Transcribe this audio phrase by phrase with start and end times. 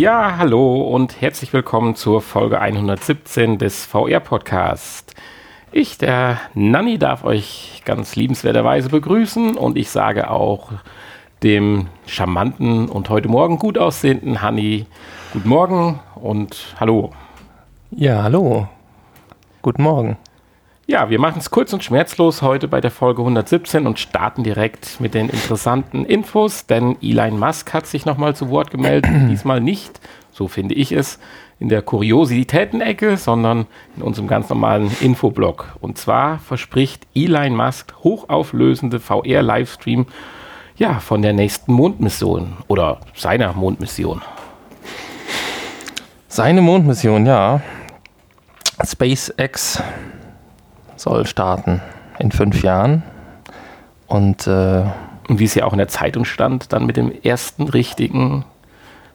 [0.00, 5.14] Ja, hallo und herzlich willkommen zur Folge 117 des VR-Podcast.
[5.72, 10.72] Ich, der Nanni, darf euch ganz liebenswerterweise begrüßen und ich sage auch
[11.42, 14.86] dem charmanten und heute Morgen gut aussehenden Hanni
[15.34, 17.10] guten Morgen und hallo.
[17.90, 18.68] Ja, hallo.
[19.60, 20.16] Guten Morgen.
[20.90, 25.00] Ja, wir machen es kurz und schmerzlos heute bei der Folge 117 und starten direkt
[25.00, 30.00] mit den interessanten Infos, denn Elon Musk hat sich nochmal zu Wort gemeldet, diesmal nicht,
[30.32, 31.20] so finde ich es,
[31.60, 35.76] in der Kuriositäten-Ecke, sondern in unserem ganz normalen Infoblog.
[35.80, 40.06] Und zwar verspricht Elon Musk hochauflösende VR-Livestream
[40.76, 44.22] ja, von der nächsten Mondmission oder seiner Mondmission.
[46.26, 47.60] Seine Mondmission, ja.
[48.84, 49.80] SpaceX
[51.00, 51.80] soll starten
[52.18, 53.02] in fünf Jahren.
[54.06, 54.84] Und, äh,
[55.28, 58.44] und wie es ja auch in der Zeitung stand, dann mit dem ersten richtigen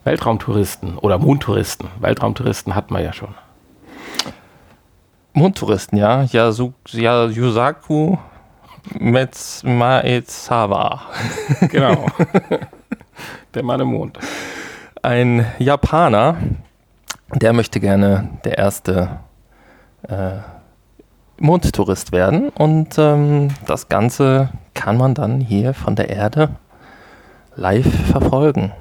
[0.03, 1.89] Weltraumtouristen oder Mondtouristen.
[1.99, 3.35] Weltraumtouristen hat man ja schon.
[5.33, 6.23] Mondtouristen, ja.
[6.23, 8.17] Yasu, ja Yusaku
[8.99, 11.01] Metsmaezawa.
[11.69, 12.05] Genau.
[13.53, 14.19] der Mann im Mond.
[15.01, 16.37] Ein Japaner,
[17.33, 19.19] der möchte gerne der erste
[20.07, 20.37] äh,
[21.37, 22.49] Mondtourist werden.
[22.49, 26.49] Und ähm, das Ganze kann man dann hier von der Erde
[27.55, 28.71] live verfolgen.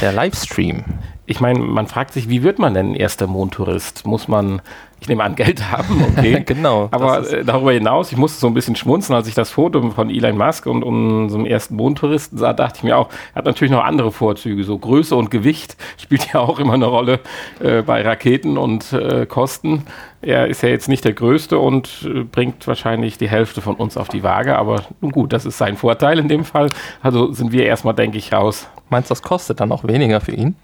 [0.00, 0.84] Der Livestream.
[1.26, 4.06] Ich meine, man fragt sich, wie wird man denn erster Mondtourist?
[4.06, 4.60] Muss man,
[5.00, 6.42] ich nehme an, Geld haben, okay.
[6.46, 6.88] genau.
[6.90, 10.10] Aber äh, darüber hinaus, ich musste so ein bisschen schmunzeln, als ich das Foto von
[10.10, 13.84] Elon Musk und unserem ersten Mondtouristen sah, dachte ich mir auch, er hat natürlich noch
[13.84, 14.64] andere Vorzüge.
[14.64, 17.20] So Größe und Gewicht spielt ja auch immer eine Rolle
[17.60, 19.84] äh, bei Raketen und äh, Kosten.
[20.22, 23.96] Er ist ja jetzt nicht der Größte und äh, bringt wahrscheinlich die Hälfte von uns
[23.96, 26.68] auf die Waage, aber nun gut, das ist sein Vorteil in dem Fall.
[27.02, 28.68] Also sind wir erstmal, denke ich, raus.
[28.88, 30.54] Meinst du, das kostet dann auch weniger für ihn?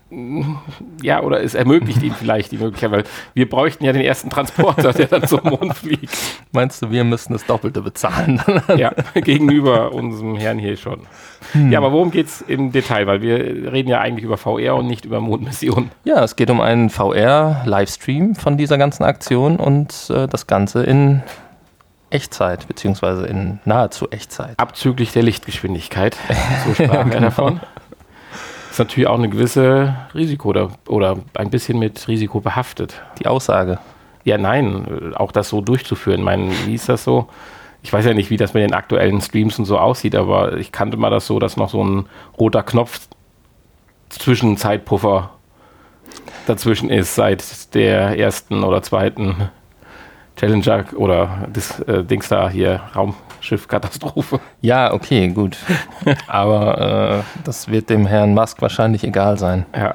[1.02, 4.92] Ja, oder es ermöglicht ihm vielleicht die Möglichkeit, weil wir bräuchten ja den ersten Transporter,
[4.92, 6.16] der dann zum Mond fliegt.
[6.52, 8.40] Meinst du, wir müssen das Doppelte bezahlen?
[8.76, 11.00] ja, gegenüber unserem Herrn hier schon.
[11.52, 11.72] Hm.
[11.72, 13.06] Ja, aber worum geht es im Detail?
[13.06, 15.90] Weil wir reden ja eigentlich über VR und nicht über Mondmissionen.
[16.04, 21.22] Ja, es geht um einen VR-Livestream von dieser ganzen Aktion und äh, das Ganze in
[22.10, 24.58] Echtzeit, beziehungsweise in nahezu Echtzeit.
[24.58, 26.16] Abzüglich der Lichtgeschwindigkeit.
[26.66, 27.20] So sprach er genau.
[27.20, 27.60] davon
[28.78, 33.02] ist natürlich auch eine gewisse Risiko oder, oder ein bisschen mit Risiko behaftet.
[33.18, 33.78] Die Aussage.
[34.24, 36.20] Ja, nein, auch das so durchzuführen.
[36.20, 37.28] Ich meine, wie ist das so?
[37.82, 40.72] Ich weiß ja nicht, wie das mit den aktuellen Streams und so aussieht, aber ich
[40.72, 42.06] kannte mal das so, dass noch so ein
[42.38, 43.08] roter Knopf
[44.08, 45.30] zwischen Zeitpuffer
[46.46, 49.50] dazwischen ist seit der ersten oder zweiten
[50.36, 54.40] Challenger oder das äh, Dings da hier, Raumschiffkatastrophe.
[54.60, 55.56] Ja, okay, gut.
[56.26, 59.66] Aber äh, das wird dem Herrn Musk wahrscheinlich egal sein.
[59.76, 59.94] Ja.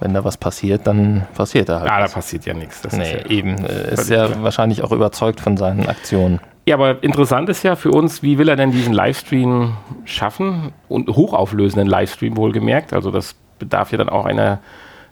[0.00, 1.88] Wenn da was passiert, dann passiert da halt.
[1.88, 2.82] Ja, da passiert ja nichts.
[2.82, 3.64] Das nee, ja eben.
[3.64, 6.40] Äh, ist ja wahrscheinlich auch überzeugt von seinen Aktionen.
[6.66, 10.72] Ja, aber interessant ist ja für uns, wie will er denn diesen Livestream schaffen?
[10.88, 12.92] Und hochauflösenden Livestream wohlgemerkt.
[12.92, 14.60] Also das bedarf ja dann auch einer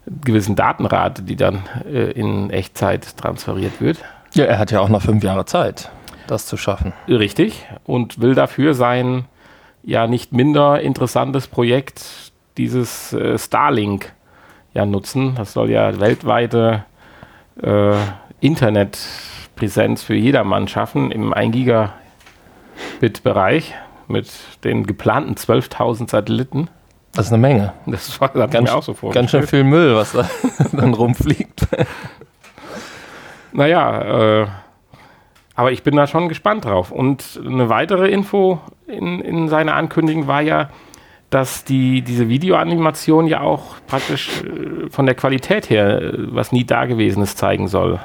[0.07, 3.99] gewissen Datenrate, die dann äh, in Echtzeit transferiert wird.
[4.35, 5.91] Ja, er hat ja auch noch fünf Jahre Zeit,
[6.27, 6.93] das zu schaffen.
[7.07, 7.67] Richtig.
[7.85, 9.27] Und will dafür sein
[9.83, 14.13] ja nicht minder interessantes Projekt, dieses äh, Starlink,
[14.75, 15.35] ja nutzen.
[15.35, 16.85] Das soll ja weltweite
[17.63, 17.95] äh,
[19.63, 23.75] Internetpräsenz für jedermann schaffen im 1 Gigabit-Bereich
[24.09, 24.29] mit
[24.65, 26.69] den geplanten 12.000 Satelliten.
[27.15, 27.73] Das ist eine Menge.
[27.87, 29.13] Das war das ganz, mir auch so vor.
[29.13, 30.29] Ganz schön viel Müll, was da
[30.73, 31.69] dann rumfliegt.
[33.53, 34.47] naja, äh,
[35.55, 36.91] aber ich bin da schon gespannt drauf.
[36.91, 40.71] Und eine weitere Info in, in seiner Ankündigung war ja,
[41.31, 46.65] dass die, diese Videoanimation ja auch praktisch äh, von der Qualität her äh, was nie
[46.65, 48.01] Dagewesenes zeigen soll.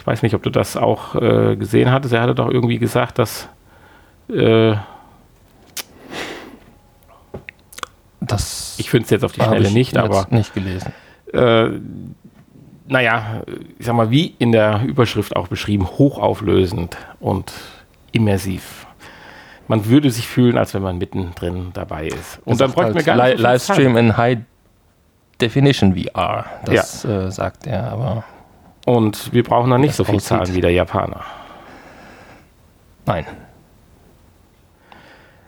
[0.00, 2.14] Ich weiß nicht, ob du das auch äh, gesehen hattest.
[2.14, 3.48] Er hatte doch irgendwie gesagt, dass
[4.30, 4.74] äh,
[8.20, 10.26] Das ich finde es jetzt auf die Schnelle nicht, aber.
[10.30, 10.92] Nicht gelesen.
[11.34, 11.68] Äh,
[12.86, 13.42] naja,
[13.78, 17.52] ich sag mal, wie in der Überschrift auch beschrieben, hochauflösend und
[18.12, 18.86] immersiv.
[19.68, 22.40] Man würde sich fühlen, als wenn man mittendrin dabei ist.
[22.46, 23.38] Und dann bräuchten halt wir gar nicht.
[23.38, 24.38] Livestream in High
[25.40, 26.46] Definition VR.
[26.64, 27.26] Das ja.
[27.26, 28.24] äh, sagt er, aber.
[28.86, 31.24] Und wir brauchen dann nicht so viel Zahlen wie der Japaner.
[33.06, 33.26] Nein.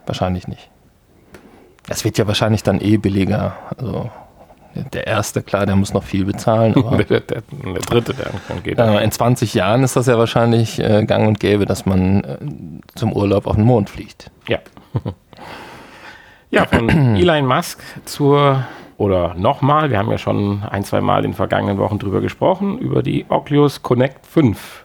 [0.06, 0.70] Wahrscheinlich nicht.
[1.88, 3.56] Es wird ja wahrscheinlich dann eh billiger.
[3.76, 4.10] Also
[4.74, 6.74] der erste, klar, der muss noch viel bezahlen.
[6.76, 8.78] Aber der, der, der, dritte, der geht.
[8.78, 12.38] Äh, in 20 Jahren ist das ja wahrscheinlich äh, gang und gäbe, dass man äh,
[12.94, 14.30] zum Urlaub auf den Mond fliegt.
[14.48, 14.58] Ja.
[16.50, 18.64] ja, von Elon Musk zur
[19.02, 22.78] oder nochmal, wir haben ja schon ein, zwei Mal in den vergangenen Wochen drüber gesprochen,
[22.78, 24.84] über die Oculus Connect 5.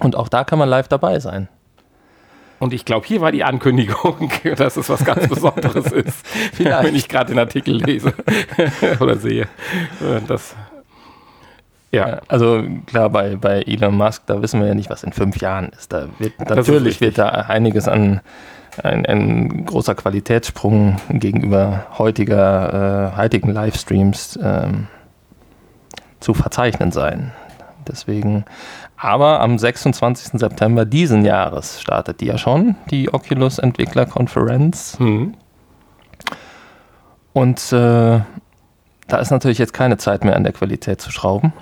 [0.00, 1.48] Und auch da kann man live dabei sein.
[2.60, 6.26] Und ich glaube, hier war die Ankündigung, dass es was ganz Besonderes ist.
[6.26, 6.84] Vielleicht.
[6.84, 8.14] Wenn ich gerade den Artikel lese
[9.00, 9.42] oder sehe.
[9.42, 10.56] Äh, das,
[11.90, 12.22] ja.
[12.28, 15.68] Also klar, bei, bei Elon Musk, da wissen wir ja nicht, was in fünf Jahren
[15.76, 15.92] ist.
[15.92, 18.22] Da wird, natürlich wird da einiges an
[18.82, 24.88] ein, ein großer Qualitätssprung gegenüber heutiger, äh, heutigen Livestreams ähm,
[26.20, 27.32] zu verzeichnen sein.
[27.86, 28.44] Deswegen,
[28.96, 30.38] aber am 26.
[30.40, 34.98] September diesen Jahres startet die ja schon, die Oculus Entwicklerkonferenz.
[34.98, 35.34] Mhm.
[37.32, 38.20] Und äh,
[39.08, 41.52] da ist natürlich jetzt keine Zeit mehr an der Qualität zu schrauben.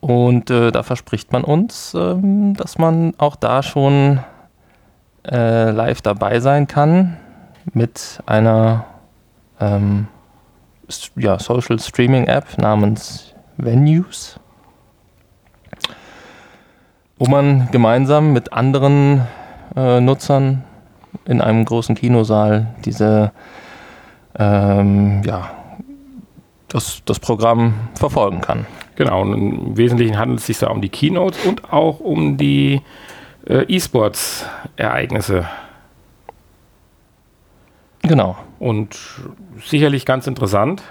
[0.00, 4.20] Und äh, da verspricht man uns, ähm, dass man auch da schon
[5.24, 7.16] äh, live dabei sein kann
[7.72, 8.86] mit einer
[9.60, 10.08] ähm,
[11.16, 14.38] ja, Social Streaming App namens Venues,
[17.18, 19.26] wo man gemeinsam mit anderen
[19.76, 20.64] äh, Nutzern
[21.24, 23.32] in einem großen Kinosaal diese
[24.38, 25.50] ähm, ja,
[26.68, 28.66] das, das Programm verfolgen kann.
[28.96, 32.82] Genau, und im Wesentlichen handelt es sich da um die Keynotes und auch um die
[33.46, 35.46] äh, E-Sports-Ereignisse.
[38.02, 38.36] Genau.
[38.58, 38.98] Und
[39.64, 40.82] sicherlich ganz interessant.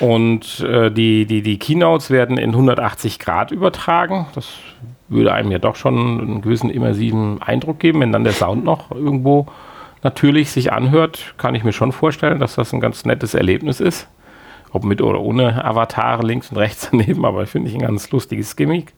[0.00, 4.26] Und äh, die, die, die Keynotes werden in 180 Grad übertragen.
[4.34, 4.48] Das
[5.08, 8.90] würde einem ja doch schon einen gewissen immersiven Eindruck geben, wenn dann der Sound noch
[8.90, 9.46] irgendwo
[10.02, 14.08] natürlich sich anhört, kann ich mir schon vorstellen, dass das ein ganz nettes Erlebnis ist.
[14.70, 18.54] Ob mit oder ohne Avatare links und rechts daneben, aber finde ich ein ganz lustiges
[18.56, 18.92] Gimmick.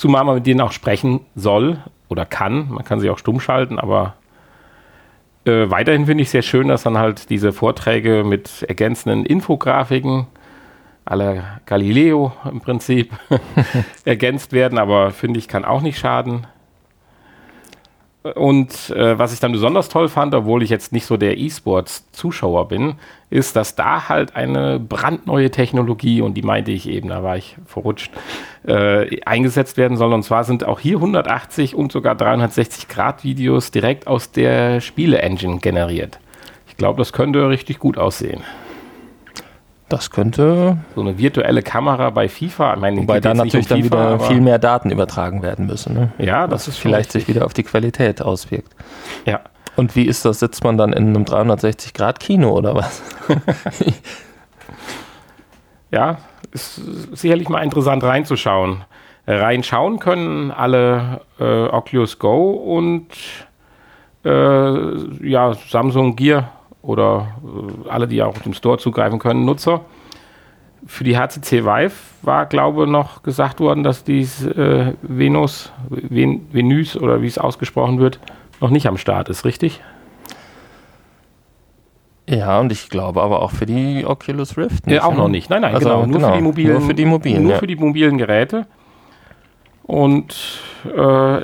[0.00, 1.76] Zumal man mit denen auch sprechen soll
[2.08, 2.70] oder kann.
[2.70, 4.14] Man kann sie auch stumm schalten, aber
[5.44, 10.26] äh, weiterhin finde ich sehr schön, dass dann halt diese Vorträge mit ergänzenden Infografiken
[11.04, 13.12] aller Galileo im Prinzip
[14.06, 16.46] ergänzt werden, aber finde ich, kann auch nicht schaden.
[18.22, 22.68] Und äh, was ich dann besonders toll fand, obwohl ich jetzt nicht so der E-Sports-Zuschauer
[22.68, 22.96] bin,
[23.30, 27.56] ist, dass da halt eine brandneue Technologie, und die meinte ich eben, da war ich
[27.64, 28.12] verrutscht,
[28.66, 30.12] äh, eingesetzt werden soll.
[30.12, 35.58] Und zwar sind auch hier 180 und sogar 360 Grad Videos direkt aus der Spiele-Engine
[35.58, 36.18] generiert.
[36.68, 38.42] Ich glaube, das könnte richtig gut aussehen.
[39.90, 40.78] Das könnte.
[40.94, 42.74] So eine virtuelle Kamera bei FIFA.
[42.74, 45.94] Ich meine, Wobei dann natürlich um FIFA, dann wieder viel mehr Daten übertragen werden müssen.
[45.94, 46.12] Ne?
[46.18, 48.72] Ja, das Was ist vielleicht sich wieder auf die Qualität auswirkt.
[49.26, 49.40] Ja.
[49.74, 50.38] Und wie ist das?
[50.38, 53.02] Sitzt man dann in einem 360-Grad-Kino oder was?
[55.90, 56.18] ja,
[56.52, 56.80] ist
[57.12, 58.84] sicherlich mal interessant reinzuschauen.
[59.26, 63.08] Reinschauen können alle äh, Oculus Go und
[64.24, 66.52] äh, ja, Samsung Gear
[66.82, 69.82] oder äh, alle, die auch auf dem Store zugreifen können, Nutzer.
[70.86, 71.92] Für die HCC Vive
[72.22, 77.38] war, glaube ich, noch gesagt worden, dass dies äh, Venus, Ven, Venus oder wie es
[77.38, 78.18] ausgesprochen wird,
[78.60, 79.80] noch nicht am Start ist, richtig?
[82.30, 84.86] Ja, und ich glaube aber auch für die Oculus Rift.
[84.86, 85.18] Nicht, ja, auch ne?
[85.18, 85.50] noch nicht.
[85.50, 86.06] Nein, nein, also, genau.
[86.06, 86.28] Nur, genau.
[86.28, 87.58] Für die mobilen, nur für die mobilen, nur ja.
[87.58, 88.66] für die mobilen Geräte.
[89.82, 91.40] Und äh,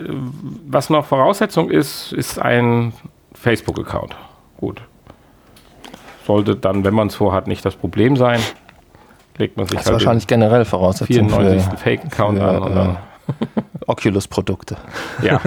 [0.69, 2.93] was noch Voraussetzung ist, ist ein
[3.35, 4.17] Facebook-Account.
[4.59, 4.83] Gut,
[6.27, 8.41] sollte dann, wenn man es vorhat, nicht das Problem sein.
[9.39, 11.79] Legt man sich das halt wahrscheinlich generell Voraussetzungen 94.
[11.79, 12.63] Fake-Account an.
[12.63, 12.97] Oder?
[13.87, 14.77] Oculus-Produkte.
[15.23, 15.41] Ja,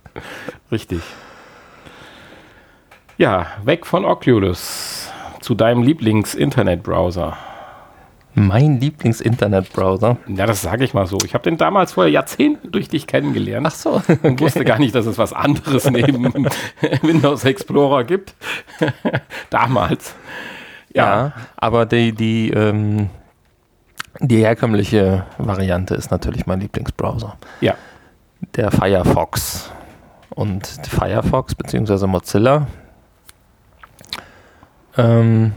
[0.72, 1.00] richtig.
[3.18, 5.10] Ja, weg von Oculus
[5.40, 7.36] zu deinem Lieblings-Internet-Browser.
[8.38, 10.16] Mein Lieblings-Internetbrowser.
[10.28, 11.18] Ja, das sage ich mal so.
[11.24, 13.66] Ich habe den damals vor Jahrzehnten durch dich kennengelernt.
[13.66, 13.90] Ach so.
[13.94, 14.18] Okay.
[14.22, 16.32] Und wusste gar nicht, dass es was anderes neben
[17.02, 18.34] Windows Explorer gibt.
[19.50, 20.14] damals.
[20.94, 21.04] Ja.
[21.04, 23.10] ja, aber die, die, ähm,
[24.20, 27.36] die herkömmliche Variante ist natürlich mein Lieblingsbrowser.
[27.60, 27.74] Ja.
[28.56, 29.70] Der Firefox.
[30.30, 32.06] Und Firefox bzw.
[32.06, 32.66] Mozilla
[34.98, 35.52] ähm,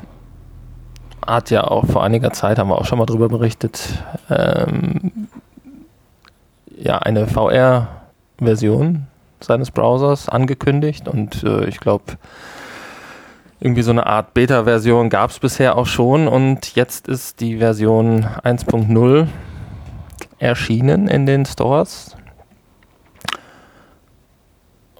[1.25, 5.27] hat ja auch vor einiger Zeit, haben wir auch schon mal drüber berichtet, ähm,
[6.75, 9.07] ja, eine VR-Version
[9.39, 12.17] seines Browsers angekündigt und äh, ich glaube,
[13.59, 18.25] irgendwie so eine Art Beta-Version gab es bisher auch schon und jetzt ist die Version
[18.25, 19.27] 1.0
[20.39, 22.17] erschienen in den Stores.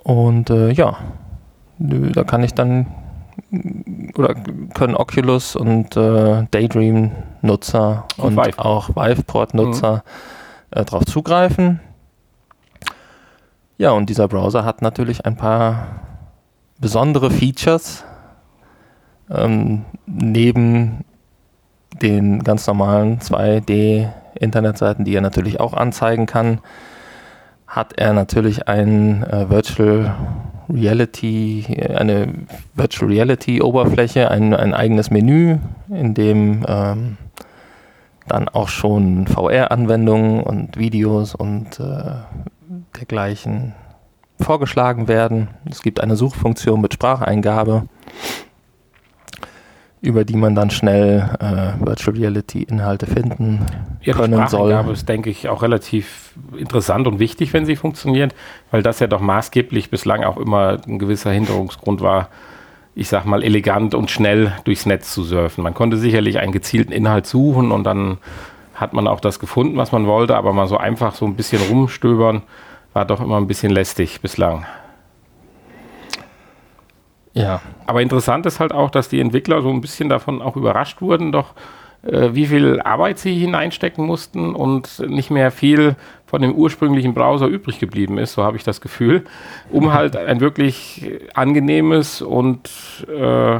[0.03, 0.97] Und äh, ja,
[1.79, 2.85] da kann ich dann
[4.15, 4.35] oder
[4.73, 8.59] können Oculus und äh, Daydream-Nutzer und, und Vive.
[8.59, 10.03] auch Viveport-Nutzer
[10.71, 10.79] mhm.
[10.79, 11.79] äh, darauf zugreifen.
[13.77, 15.87] Ja, und dieser Browser hat natürlich ein paar
[16.79, 18.03] besondere Features,
[19.29, 21.03] ähm, neben
[22.01, 26.59] den ganz normalen 2D-Internetseiten, die er natürlich auch anzeigen kann,
[27.71, 30.13] hat er natürlich ein äh, Virtual
[30.69, 32.33] Reality, eine
[32.75, 35.57] Virtual Reality Oberfläche, ein, ein eigenes Menü,
[35.89, 37.17] in dem ähm,
[38.27, 42.11] dann auch schon VR-Anwendungen und Videos und äh,
[42.99, 43.73] dergleichen
[44.39, 45.47] vorgeschlagen werden.
[45.69, 47.87] Es gibt eine Suchfunktion mit Spracheingabe,
[50.01, 53.65] über die man dann schnell äh, Virtual Reality Inhalte finden
[54.01, 54.47] ja, können soll.
[54.47, 58.33] Spracheingabe ist, denke ich, auch relativ interessant und wichtig, wenn sie funktioniert,
[58.71, 62.29] weil das ja doch maßgeblich bislang auch immer ein gewisser Hinderungsgrund war,
[62.95, 65.63] ich sag mal, elegant und schnell durchs Netz zu surfen.
[65.63, 68.17] Man konnte sicherlich einen gezielten Inhalt suchen und dann
[68.73, 71.61] hat man auch das gefunden, was man wollte, aber mal so einfach so ein bisschen
[71.69, 72.41] rumstöbern,
[72.93, 74.65] war doch immer ein bisschen lästig bislang.
[77.33, 77.61] Ja.
[77.85, 81.31] Aber interessant ist halt auch, dass die Entwickler so ein bisschen davon auch überrascht wurden,
[81.31, 81.53] doch
[82.03, 85.95] äh, wie viel Arbeit sie hineinstecken mussten und nicht mehr viel
[86.25, 89.25] von dem ursprünglichen Browser übrig geblieben ist, so habe ich das Gefühl,
[89.69, 92.69] um halt ein wirklich angenehmes und
[93.07, 93.59] äh,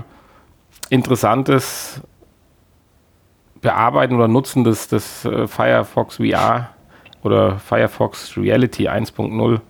[0.90, 2.02] interessantes
[3.62, 6.70] Bearbeiten oder Nutzen des, des äh, Firefox VR
[7.24, 9.62] oder Firefox Reality 1.0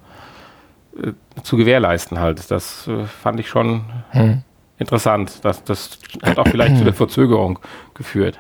[0.98, 2.52] äh, zu gewährleisten halt.
[2.52, 4.44] Das äh, fand ich schon hm.
[4.78, 5.40] interessant.
[5.44, 7.60] Das, das hat auch vielleicht zu der Verzögerung
[7.94, 8.40] geführt.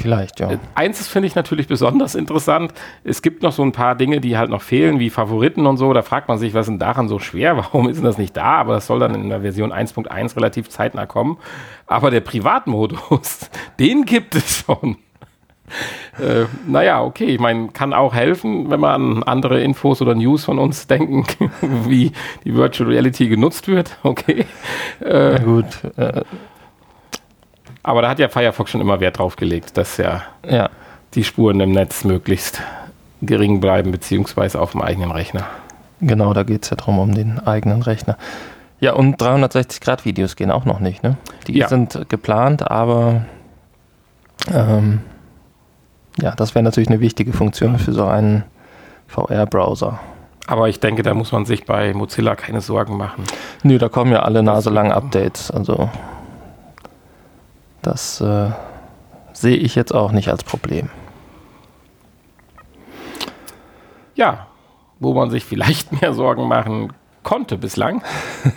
[0.00, 0.52] Vielleicht, ja.
[0.52, 2.72] Äh, eins finde ich natürlich besonders interessant.
[3.02, 5.92] Es gibt noch so ein paar Dinge, die halt noch fehlen, wie Favoriten und so.
[5.92, 7.56] Da fragt man sich, was ist denn daran so schwer?
[7.56, 8.54] Warum ist denn das nicht da?
[8.56, 11.38] Aber das soll dann in der Version 1.1 relativ zeitnah kommen.
[11.86, 13.50] Aber der Privatmodus,
[13.80, 14.98] den gibt es schon.
[16.18, 20.44] Äh, naja, okay, ich meine, kann auch helfen, wenn man an andere Infos oder News
[20.44, 21.24] von uns denken,
[21.86, 22.12] wie
[22.44, 23.96] die Virtual Reality genutzt wird.
[24.08, 24.46] Okay.
[25.00, 25.66] Äh, Na gut.
[25.96, 26.22] Äh,
[27.82, 30.70] aber da hat ja Firefox schon immer Wert drauf gelegt, dass ja, ja.
[31.14, 32.62] die Spuren im Netz möglichst
[33.20, 35.46] gering bleiben, beziehungsweise auf dem eigenen Rechner.
[36.00, 38.16] Genau, da geht es ja darum, um den eigenen Rechner.
[38.80, 41.16] Ja, und 360-Grad-Videos gehen auch noch nicht, ne?
[41.46, 41.68] Die ja.
[41.68, 43.26] sind geplant, aber
[44.52, 45.00] ähm,
[46.20, 48.44] ja, das wäre natürlich eine wichtige Funktion für so einen
[49.06, 50.00] VR-Browser.
[50.46, 53.24] Aber ich denke, da muss man sich bei Mozilla keine Sorgen machen.
[53.62, 55.50] Nö, da kommen ja alle naselang Updates.
[55.50, 55.90] Also
[57.82, 58.50] das äh,
[59.32, 60.88] sehe ich jetzt auch nicht als Problem.
[64.14, 64.46] Ja,
[64.98, 68.02] wo man sich vielleicht mehr Sorgen machen konnte bislang,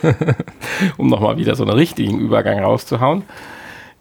[0.98, 3.24] um nochmal wieder so einen richtigen Übergang rauszuhauen,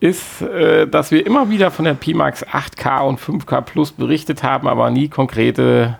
[0.01, 4.67] ist, äh, dass wir immer wieder von der Pimax 8K und 5K Plus berichtet haben,
[4.67, 5.99] aber nie konkrete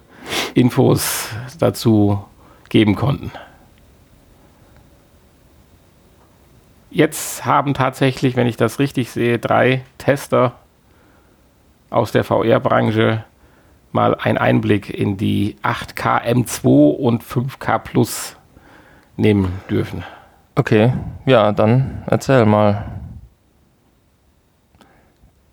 [0.55, 1.29] Infos
[1.59, 2.25] dazu
[2.71, 3.31] geben konnten.
[6.91, 10.55] Jetzt haben tatsächlich, wenn ich das richtig sehe, drei Tester
[11.91, 13.25] aus der VR-Branche
[13.93, 18.37] mal einen Einblick in die 8K M2 und 5K Plus
[19.17, 20.05] nehmen dürfen.
[20.55, 20.93] Okay,
[21.27, 23.00] ja, dann erzähl mal.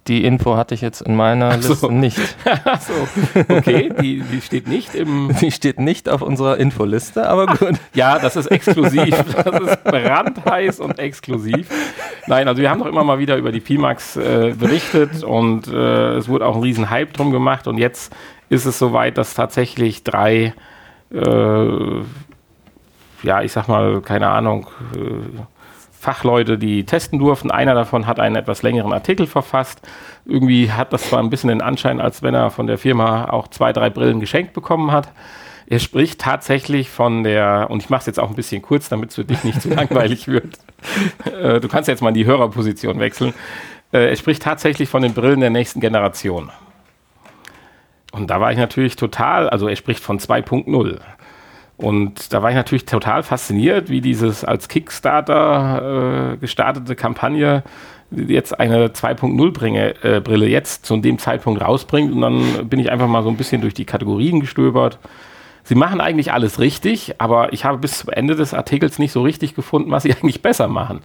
[0.07, 1.69] Die Info hatte ich jetzt in meiner so.
[1.69, 2.17] Liste nicht.
[2.79, 3.43] so.
[3.49, 5.35] Okay, die, die steht nicht im.
[5.41, 7.75] Die steht nicht auf unserer Infoliste, aber gut.
[7.93, 9.15] ja, das ist exklusiv.
[9.37, 11.69] Das ist brandheiß und exklusiv.
[12.27, 16.15] Nein, also wir haben doch immer mal wieder über die Pimax äh, berichtet und äh,
[16.15, 18.13] es wurde auch ein riesen Hype drum gemacht und jetzt
[18.49, 20.53] ist es soweit, dass tatsächlich drei,
[21.13, 22.01] äh,
[23.23, 25.39] ja, ich sag mal, keine Ahnung, äh,
[26.07, 27.51] Fachleute, die testen durften.
[27.51, 29.81] Einer davon hat einen etwas längeren Artikel verfasst.
[30.25, 33.49] Irgendwie hat das zwar ein bisschen den Anschein, als wenn er von der Firma auch
[33.49, 35.09] zwei, drei Brillen geschenkt bekommen hat.
[35.69, 39.09] Er spricht tatsächlich von der, und ich mache es jetzt auch ein bisschen kurz, damit
[39.09, 40.57] es für dich nicht zu langweilig wird.
[41.25, 43.33] Äh, du kannst jetzt mal in die Hörerposition wechseln.
[43.91, 46.51] Äh, er spricht tatsächlich von den Brillen der nächsten Generation.
[48.13, 51.01] Und da war ich natürlich total, also er spricht von 2.0.
[51.77, 57.63] Und da war ich natürlich total fasziniert, wie dieses als Kickstarter äh, gestartete Kampagne
[58.10, 62.12] jetzt eine 2.0 äh, jetzt zu dem Zeitpunkt rausbringt.
[62.12, 64.98] Und dann bin ich einfach mal so ein bisschen durch die Kategorien gestöbert.
[65.63, 69.22] Sie machen eigentlich alles richtig, aber ich habe bis zum Ende des Artikels nicht so
[69.22, 71.01] richtig gefunden, was sie eigentlich besser machen.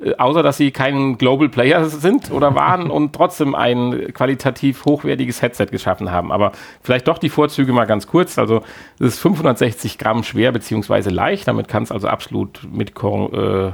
[0.00, 5.42] Äh, außer dass sie kein Global Player sind oder waren und trotzdem ein qualitativ hochwertiges
[5.42, 6.32] Headset geschaffen haben.
[6.32, 6.52] Aber
[6.82, 8.38] vielleicht doch die Vorzüge mal ganz kurz.
[8.38, 8.62] Also
[8.98, 11.48] es ist 560 Gramm schwer beziehungsweise leicht.
[11.48, 13.72] Damit kann es also absolut mit kon äh,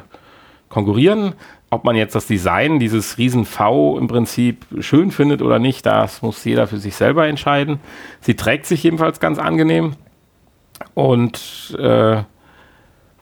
[0.69, 1.35] konkurrieren.
[1.71, 6.23] Ob man jetzt das Design dieses riesen V im Prinzip schön findet oder nicht, das
[6.23, 7.81] muss jeder für sich selber entscheiden.
[8.21, 9.95] Sie trägt sich jedenfalls ganz angenehm
[10.95, 12.23] und äh,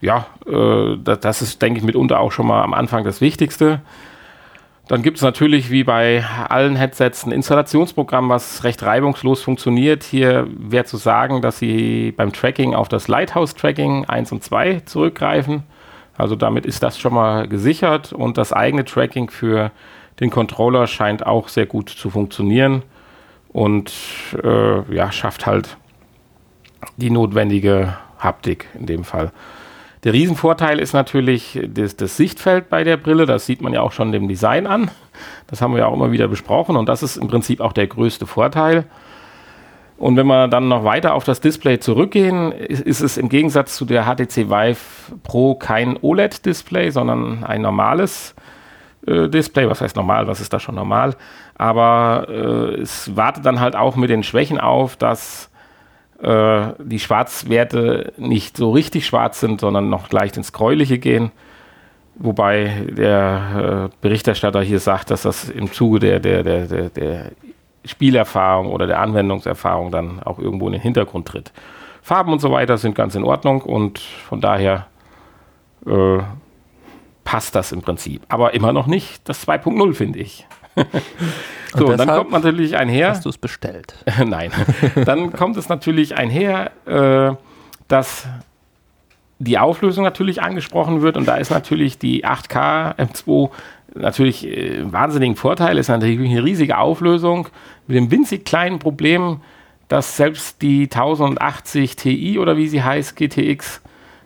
[0.02, 3.80] ja, äh, das, ist, denke ich, mitunter auch schon mal am Anfang das Wichtigste.
[4.88, 10.02] Dann gibt es natürlich wie bei allen Headsets ein Installationsprogramm, was recht reibungslos funktioniert.
[10.02, 15.62] Hier wäre zu sagen, dass Sie beim Tracking auf das Lighthouse-Tracking 1 und 2 zurückgreifen.
[16.18, 19.70] Also damit ist das schon mal gesichert und das eigene Tracking für
[20.18, 22.82] den Controller scheint auch sehr gut zu funktionieren
[23.52, 23.92] und
[24.42, 25.76] äh, ja, schafft halt
[26.96, 29.32] die notwendige Haptik in dem Fall.
[30.04, 33.24] Der Riesenvorteil ist natürlich das, das, Sichtfeld bei der Brille.
[33.24, 34.90] Das sieht man ja auch schon dem Design an.
[35.46, 37.86] Das haben wir ja auch immer wieder besprochen und das ist im Prinzip auch der
[37.86, 38.84] größte Vorteil.
[39.98, 43.76] Und wenn wir dann noch weiter auf das Display zurückgehen, ist, ist es im Gegensatz
[43.76, 44.80] zu der HTC Vive
[45.22, 48.34] Pro kein OLED-Display, sondern ein normales
[49.06, 49.70] äh, Display.
[49.70, 50.26] Was heißt normal?
[50.26, 51.14] Was ist da schon normal?
[51.54, 55.51] Aber äh, es wartet dann halt auch mit den Schwächen auf, dass
[56.22, 61.32] äh, die Schwarzwerte nicht so richtig schwarz sind, sondern noch leicht ins Gräuliche gehen.
[62.14, 67.32] Wobei der äh, Berichterstatter hier sagt, dass das im Zuge der, der, der, der, der
[67.84, 71.52] Spielerfahrung oder der Anwendungserfahrung dann auch irgendwo in den Hintergrund tritt.
[72.02, 74.86] Farben und so weiter sind ganz in Ordnung und von daher
[75.86, 76.18] äh,
[77.24, 78.22] passt das im Prinzip.
[78.28, 80.46] Aber immer noch nicht das 2.0, finde ich.
[81.74, 83.10] So, und dann kommt natürlich einher.
[83.10, 83.94] Hast du es bestellt?
[84.24, 84.50] Nein.
[85.04, 87.34] dann kommt es natürlich einher, äh,
[87.88, 88.26] dass
[89.38, 93.50] die Auflösung natürlich angesprochen wird und da ist natürlich die 8K M2
[93.94, 97.48] natürlich äh, ein wahnsinnigen Vorteil, ist natürlich eine riesige Auflösung
[97.86, 99.40] mit dem winzig kleinen Problem,
[99.88, 103.82] dass selbst die 1080 Ti oder wie sie heißt, GTX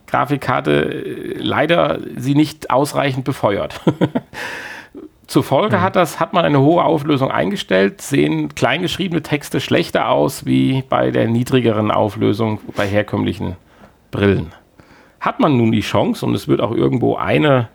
[0.06, 3.80] Grafikkarte äh, leider sie nicht ausreichend befeuert.
[5.26, 5.80] Zur Folge mhm.
[5.82, 11.10] hat, das, hat man eine hohe Auflösung eingestellt, sehen kleingeschriebene Texte schlechter aus wie bei
[11.10, 13.56] der niedrigeren Auflösung bei herkömmlichen
[14.12, 14.52] Brillen.
[15.20, 17.68] Hat man nun die Chance, und es wird auch irgendwo eine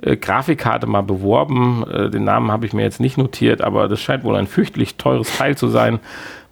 [0.00, 4.00] äh, Grafikkarte mal beworben, äh, den Namen habe ich mir jetzt nicht notiert, aber das
[4.00, 5.98] scheint wohl ein fürchterlich teures Teil zu sein,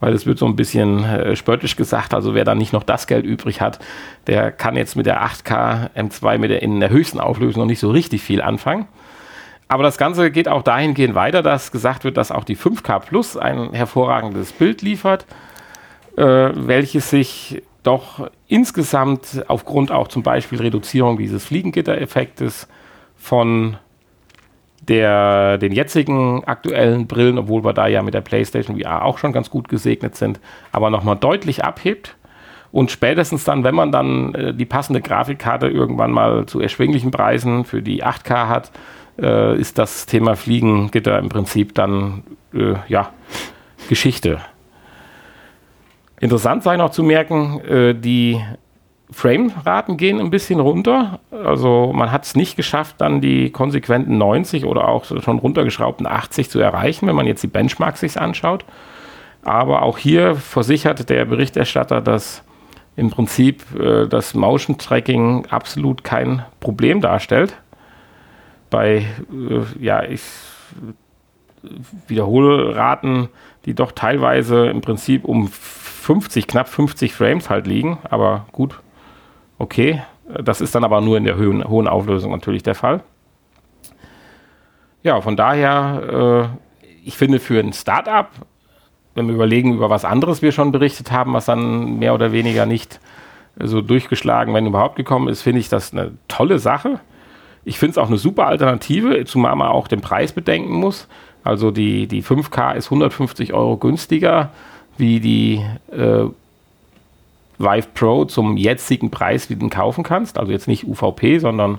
[0.00, 3.06] weil es wird so ein bisschen äh, spöttisch gesagt, also wer da nicht noch das
[3.06, 3.78] Geld übrig hat,
[4.26, 7.80] der kann jetzt mit der 8K M2 mit der in der höchsten Auflösung noch nicht
[7.80, 8.88] so richtig viel anfangen.
[9.70, 13.36] Aber das Ganze geht auch dahingehend weiter, dass gesagt wird, dass auch die 5K Plus
[13.36, 15.26] ein hervorragendes Bild liefert,
[16.16, 22.66] äh, welches sich doch insgesamt aufgrund auch zum Beispiel Reduzierung dieses Fliegengitter-Effektes
[23.16, 23.76] von
[24.88, 29.32] der, den jetzigen aktuellen Brillen, obwohl wir da ja mit der PlayStation VR auch schon
[29.32, 30.40] ganz gut gesegnet sind,
[30.72, 32.16] aber nochmal deutlich abhebt.
[32.72, 37.64] Und spätestens dann, wenn man dann äh, die passende Grafikkarte irgendwann mal zu erschwinglichen Preisen
[37.64, 38.72] für die 8K hat,
[39.20, 42.22] äh, ist das Thema Fliegengitter im Prinzip dann
[42.54, 43.12] äh, ja,
[43.88, 44.40] Geschichte.
[46.20, 48.40] Interessant sei noch zu merken, äh, die
[49.10, 51.20] Frame-Raten gehen ein bisschen runter.
[51.30, 56.50] Also man hat es nicht geschafft, dann die konsequenten 90 oder auch schon runtergeschraubten 80
[56.50, 58.64] zu erreichen, wenn man jetzt die Benchmarks sich anschaut.
[59.42, 62.44] Aber auch hier versichert der Berichterstatter, dass
[62.96, 67.56] im Prinzip äh, das Motion Tracking absolut kein Problem darstellt
[68.70, 70.22] bei, äh, ja, ich
[72.06, 73.28] Wiederholraten,
[73.66, 77.98] die doch teilweise im Prinzip um 50, knapp 50 Frames halt liegen.
[78.08, 78.80] Aber gut,
[79.58, 80.02] okay.
[80.42, 83.02] Das ist dann aber nur in der hohen, hohen Auflösung natürlich der Fall.
[85.02, 86.50] Ja, von daher,
[86.82, 88.28] äh, ich finde für ein Startup,
[89.14, 92.64] wenn wir überlegen, über was anderes wir schon berichtet haben, was dann mehr oder weniger
[92.64, 93.00] nicht
[93.58, 97.00] so durchgeschlagen, wenn überhaupt gekommen ist, finde ich das eine tolle Sache.
[97.64, 101.08] Ich finde es auch eine super Alternative, zumal man auch den Preis bedenken muss.
[101.44, 104.50] Also die, die 5K ist 150 Euro günstiger
[104.96, 106.26] wie die äh,
[107.58, 110.38] Vive Pro zum jetzigen Preis, wie du den kaufen kannst.
[110.38, 111.78] Also jetzt nicht UVP, sondern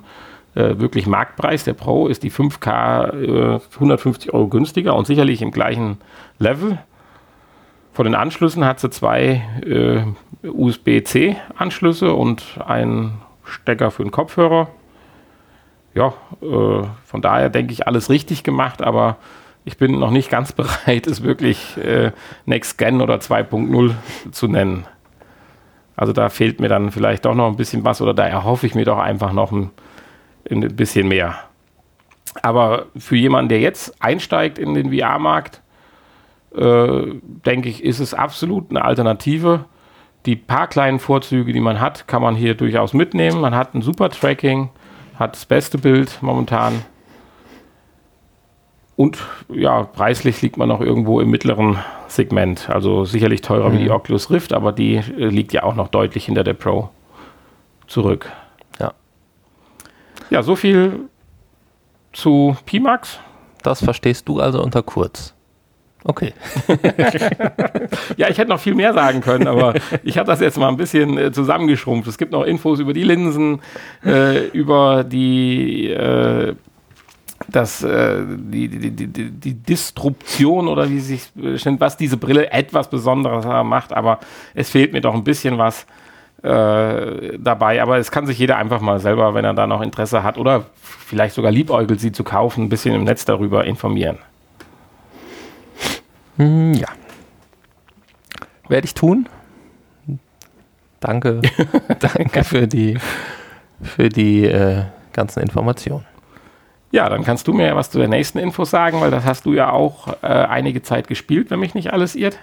[0.55, 1.63] äh, wirklich Marktpreis.
[1.63, 5.97] Der Pro ist die 5K äh, 150 Euro günstiger und sicherlich im gleichen
[6.39, 6.79] Level.
[7.93, 14.69] Von den Anschlüssen hat sie zwei äh, USB-C-Anschlüsse und einen Stecker für den Kopfhörer
[15.93, 19.17] ja, äh, von daher denke ich, alles richtig gemacht, aber
[19.65, 22.11] ich bin noch nicht ganz bereit, es wirklich äh,
[22.45, 23.93] Next Gen oder 2.0
[24.31, 24.85] zu nennen.
[25.95, 28.75] Also da fehlt mir dann vielleicht doch noch ein bisschen was oder da erhoffe ich
[28.75, 29.71] mir doch einfach noch ein,
[30.49, 31.35] ein bisschen mehr.
[32.41, 35.61] Aber für jemanden, der jetzt einsteigt in den VR-Markt,
[36.55, 37.01] äh,
[37.45, 39.65] denke ich, ist es absolut eine Alternative.
[40.25, 43.41] Die paar kleinen Vorzüge, die man hat, kann man hier durchaus mitnehmen.
[43.41, 44.69] Man hat ein super Tracking,
[45.21, 46.83] hat das beste Bild momentan.
[48.97, 49.17] Und
[49.49, 52.69] ja, preislich liegt man noch irgendwo im mittleren Segment.
[52.69, 53.73] Also sicherlich teurer mhm.
[53.73, 56.89] wie die Oculus Rift, aber die äh, liegt ja auch noch deutlich hinter der Pro
[57.87, 58.29] zurück.
[58.79, 58.93] Ja.
[60.29, 61.09] Ja, so viel
[62.13, 63.19] zu Pimax.
[63.63, 65.33] Das verstehst du also unter kurz.
[66.03, 66.33] Okay.
[68.17, 70.77] ja, ich hätte noch viel mehr sagen können, aber ich habe das jetzt mal ein
[70.77, 72.07] bisschen äh, zusammengeschrumpft.
[72.07, 73.61] Es gibt noch Infos über die Linsen,
[74.03, 76.55] äh, über die, äh,
[77.49, 83.45] das, äh, die, die, die, die, Disruption oder wie sich was diese Brille etwas Besonderes
[83.63, 84.19] macht, aber
[84.55, 85.85] es fehlt mir doch ein bisschen was
[86.41, 87.81] äh, dabei.
[87.81, 90.65] Aber es kann sich jeder einfach mal selber, wenn er da noch Interesse hat oder
[90.75, 94.17] vielleicht sogar liebäugelt, sie zu kaufen, ein bisschen im Netz darüber informieren.
[96.41, 96.87] Hm, ja.
[98.67, 99.29] Werde ich tun.
[100.99, 101.41] Danke.
[101.99, 102.97] Danke für die,
[103.81, 106.05] für die äh, ganzen Informationen.
[106.91, 109.45] Ja, dann kannst du mir ja was zu der nächsten Info sagen, weil das hast
[109.45, 112.39] du ja auch äh, einige Zeit gespielt, wenn mich nicht alles irrt.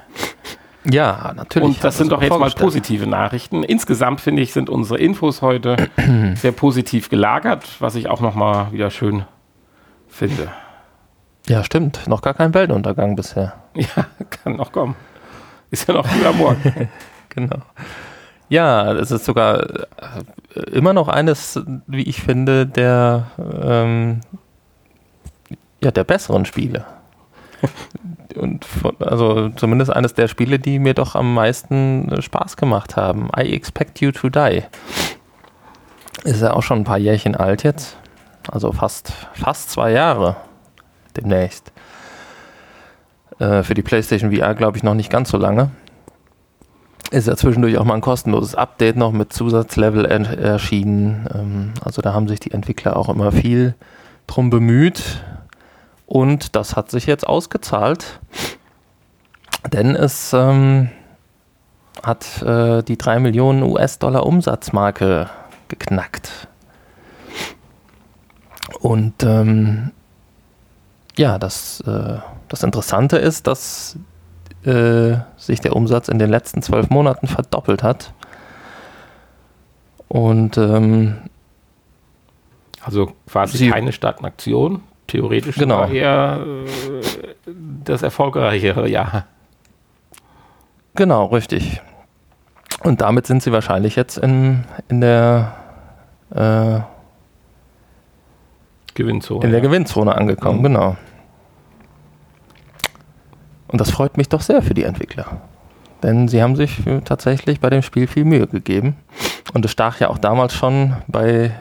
[0.84, 1.68] Ja, natürlich.
[1.68, 3.62] Und das sind doch jetzt mal positive Nachrichten.
[3.62, 5.88] Insgesamt finde ich, sind unsere Infos heute
[6.36, 9.24] sehr positiv gelagert, was ich auch nochmal wieder schön
[10.08, 10.48] finde.
[11.48, 12.06] Ja, stimmt.
[12.06, 13.54] Noch gar kein Weltuntergang bisher.
[13.74, 14.96] Ja, kann noch kommen.
[15.70, 16.88] Ist ja noch früh Morgen.
[17.28, 17.58] genau.
[18.48, 19.60] Ja, es ist sogar
[20.54, 24.20] äh, immer noch eines, wie ich finde, der, ähm,
[25.82, 26.84] ja, der besseren Spiele.
[28.34, 32.96] Und von, also zumindest eines der Spiele, die mir doch am meisten äh, Spaß gemacht
[32.96, 33.28] haben.
[33.36, 34.64] I Expect You to Die.
[36.24, 37.96] Ist ja auch schon ein paar Jährchen alt jetzt.
[38.50, 40.36] Also fast, fast zwei Jahre
[41.20, 41.72] demnächst.
[43.38, 45.70] Äh, für die PlayStation VR glaube ich noch nicht ganz so lange.
[47.10, 51.26] Ist ja zwischendurch auch mal ein kostenloses Update noch mit Zusatzlevel erschienen.
[51.34, 53.74] Ähm, also da haben sich die Entwickler auch immer viel
[54.26, 55.22] drum bemüht.
[56.06, 58.20] Und das hat sich jetzt ausgezahlt.
[59.72, 60.90] Denn es ähm,
[62.02, 65.28] hat äh, die 3 Millionen US-Dollar Umsatzmarke
[65.68, 66.48] geknackt.
[68.80, 69.92] Und ähm,
[71.18, 73.96] ja, das, äh, das Interessante ist, dass
[74.64, 78.12] äh, sich der Umsatz in den letzten zwölf Monaten verdoppelt hat.
[80.08, 81.18] Und ähm,
[82.82, 85.86] also quasi keine Stagnation, theoretisch genau.
[85.86, 87.52] eher äh,
[87.84, 89.26] das erfolgreichere Jahr.
[90.94, 91.82] Genau, richtig.
[92.82, 95.54] Und damit sind sie wahrscheinlich jetzt in, in der
[96.30, 96.80] äh,
[98.94, 99.44] Gewinnzone.
[99.44, 100.64] In der Gewinnzone angekommen, mhm.
[100.64, 100.96] genau.
[103.68, 105.42] Und das freut mich doch sehr für die Entwickler.
[106.02, 108.96] Denn sie haben sich tatsächlich bei dem Spiel viel Mühe gegeben.
[109.52, 111.52] Und es stach ja auch damals schon bei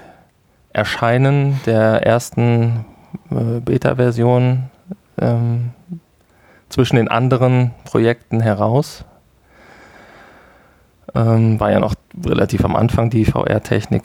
[0.72, 2.86] Erscheinen der ersten
[3.32, 4.64] äh, Beta-Version
[5.20, 5.72] ähm,
[6.70, 9.06] zwischen den anderen Projekten heraus.
[11.16, 14.04] Ähm, war ja noch relativ am Anfang die VR-Technik.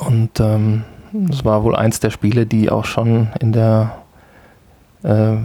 [0.00, 3.98] Und ähm, war wohl eins der Spiele, die auch schon in der
[5.02, 5.36] äh,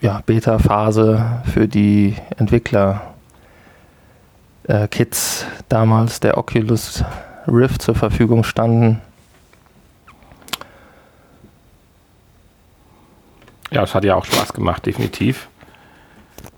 [0.00, 3.14] ja, Beta-Phase für die Entwickler
[4.64, 4.88] äh,
[5.68, 7.04] damals der Oculus
[7.46, 9.00] Rift zur Verfügung standen.
[13.70, 15.48] Ja, es hat ja auch Spaß gemacht, definitiv.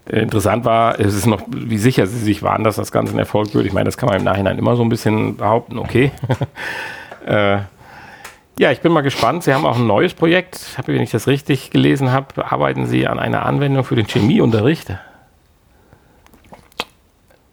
[0.07, 3.19] Äh, interessant war, es ist noch, wie sicher sie sich waren, dass das Ganze ein
[3.19, 3.67] Erfolg wird.
[3.67, 6.13] Ich meine, das kann man im Nachhinein immer so ein bisschen behaupten, okay.
[7.27, 7.59] äh,
[8.59, 9.45] ja, ich bin mal gespannt.
[9.45, 10.61] Sie haben auch ein neues Projekt.
[10.87, 14.93] Wenn ich das richtig gelesen habe, arbeiten Sie an einer Anwendung für den Chemieunterricht.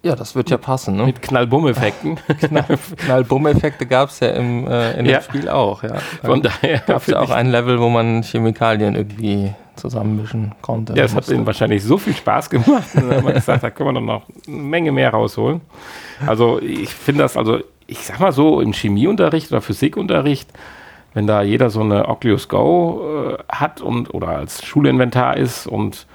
[0.03, 0.95] Ja, das wird ja passen.
[0.95, 1.05] Ne?
[1.05, 2.17] Mit Knallbumm-Effekten.
[2.97, 5.19] Knallbumm-Effekte gab es ja im, äh, in ja.
[5.19, 5.83] dem Spiel auch.
[5.83, 5.95] Ja.
[6.23, 10.93] Von daher gab es ja auch ein Level, wo man Chemikalien irgendwie zusammenmischen konnte.
[10.95, 12.87] Ja, es hat ihnen wahrscheinlich so viel Spaß gemacht.
[12.95, 15.61] Haben wir gesagt, da können wir doch noch eine Menge mehr rausholen.
[16.25, 20.49] Also ich finde das, also ich sag mal so, im Chemieunterricht oder Physikunterricht
[21.17, 26.05] wenn da jeder so eine Oculus Go äh, hat und oder als Schulinventar ist und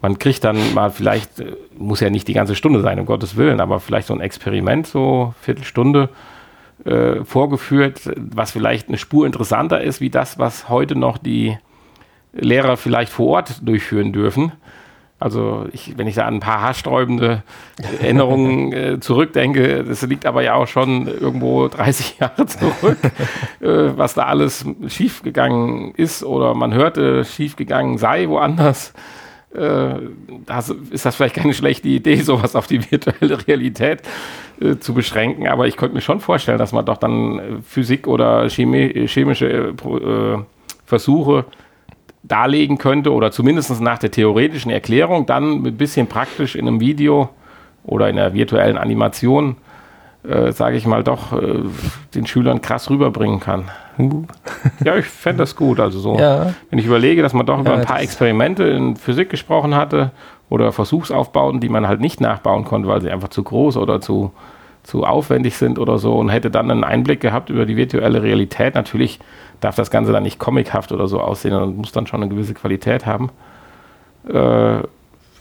[0.00, 3.36] man kriegt dann mal vielleicht, äh, muss ja nicht die ganze Stunde sein, um Gottes
[3.36, 6.08] Willen, aber vielleicht so ein Experiment, so Viertelstunde
[6.84, 11.58] äh, vorgeführt, was vielleicht eine Spur interessanter ist, wie das, was heute noch die
[12.32, 14.52] Lehrer vielleicht vor Ort durchführen dürfen.
[15.24, 17.42] Also ich, wenn ich da an ein paar haarsträubende
[17.98, 22.98] Erinnerungen äh, zurückdenke, das liegt aber ja auch schon irgendwo 30 Jahre zurück,
[23.62, 28.92] äh, was da alles schiefgegangen ist oder man hörte, schiefgegangen sei woanders.
[29.54, 29.94] Äh,
[30.44, 34.02] das, ist das vielleicht keine schlechte Idee, sowas auf die virtuelle Realität
[34.60, 35.48] äh, zu beschränken.
[35.48, 40.38] Aber ich könnte mir schon vorstellen, dass man doch dann Physik oder Chemie, chemische äh,
[40.84, 41.46] Versuche
[42.24, 47.28] darlegen könnte oder zumindest nach der theoretischen Erklärung dann ein bisschen praktisch in einem Video
[47.84, 49.56] oder in einer virtuellen Animation
[50.26, 51.60] äh, sage ich mal, doch äh,
[52.14, 53.64] den Schülern krass rüberbringen kann.
[53.98, 54.24] Uh.
[54.82, 55.78] Ja, ich fände das gut.
[55.78, 56.54] Also so, Ja.
[56.70, 60.12] wenn ich überlege, dass man doch über Ja, ein paar Experimente in Physik gesprochen hatte
[60.48, 64.32] oder Versuchsaufbauten, die man halt nicht nachbauen konnte, weil sie einfach zu groß oder zu,
[64.84, 68.74] zu aufwendig sind oder so und hätte dann einen Einblick gehabt über die virtuelle Realität.
[68.74, 69.18] Natürlich
[69.60, 72.54] darf das Ganze dann nicht comichaft oder so aussehen und muss dann schon eine gewisse
[72.54, 73.30] Qualität haben.
[74.28, 74.78] Äh,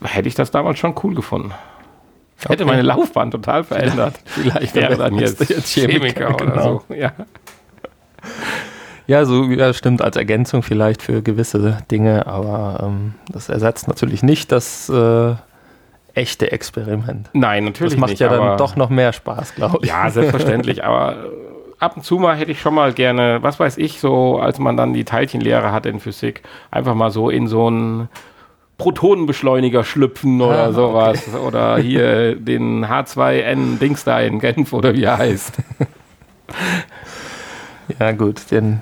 [0.01, 1.51] hätte ich das damals schon cool gefunden.
[2.39, 2.65] Hätte Okay.
[2.65, 4.15] meine Laufbahn total verändert.
[4.25, 6.83] Vielleicht wäre dann jetzt, jetzt Chemiker, oder genau.
[6.87, 6.95] so.
[6.95, 7.11] Ja.
[9.05, 14.23] Ja, so ja, stimmt als Ergänzung vielleicht für gewisse Dinge, aber ähm, das ersetzt natürlich
[14.23, 15.35] nicht das äh,
[16.15, 17.29] echte Experiment.
[17.33, 18.19] Nein, natürlich Das macht nicht.
[18.19, 19.89] ja dann doch noch mehr Spaß, glaube ich.
[19.89, 21.17] Ja, selbstverständlich, aber äh,
[21.79, 24.77] ab und zu mal hätte ich schon mal gerne, was weiß ich, so als man
[24.77, 28.09] dann die Teilchenlehre hatte in Physik, einfach mal so in so einen
[28.77, 31.23] Protonenbeschleuniger schlüpfen oder Ah, sowas.
[31.35, 35.53] Oder hier den H2N Dings da in Genf oder wie er heißt.
[37.99, 38.81] Ja, gut, den,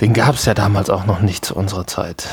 [0.00, 2.26] den gab es ja damals auch noch nicht zu unserer Zeit.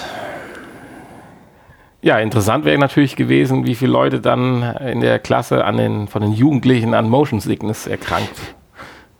[2.01, 6.21] Ja, interessant wäre natürlich gewesen, wie viele Leute dann in der Klasse an den, von
[6.21, 8.55] den Jugendlichen an Motion Sickness erkrankt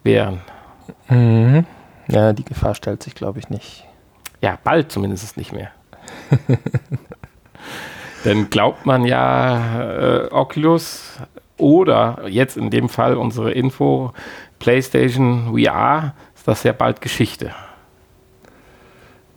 [0.04, 0.42] wären.
[1.10, 1.66] Mhm.
[2.08, 3.86] Ja, die Gefahr stellt sich, glaube ich, nicht.
[4.42, 5.72] Ja, bald zumindest nicht mehr.
[8.26, 11.20] Denn glaubt man ja, äh, Oculus
[11.58, 14.14] oder jetzt in dem Fall unsere Info,
[14.60, 17.52] PlayStation VR, ist das ja bald Geschichte.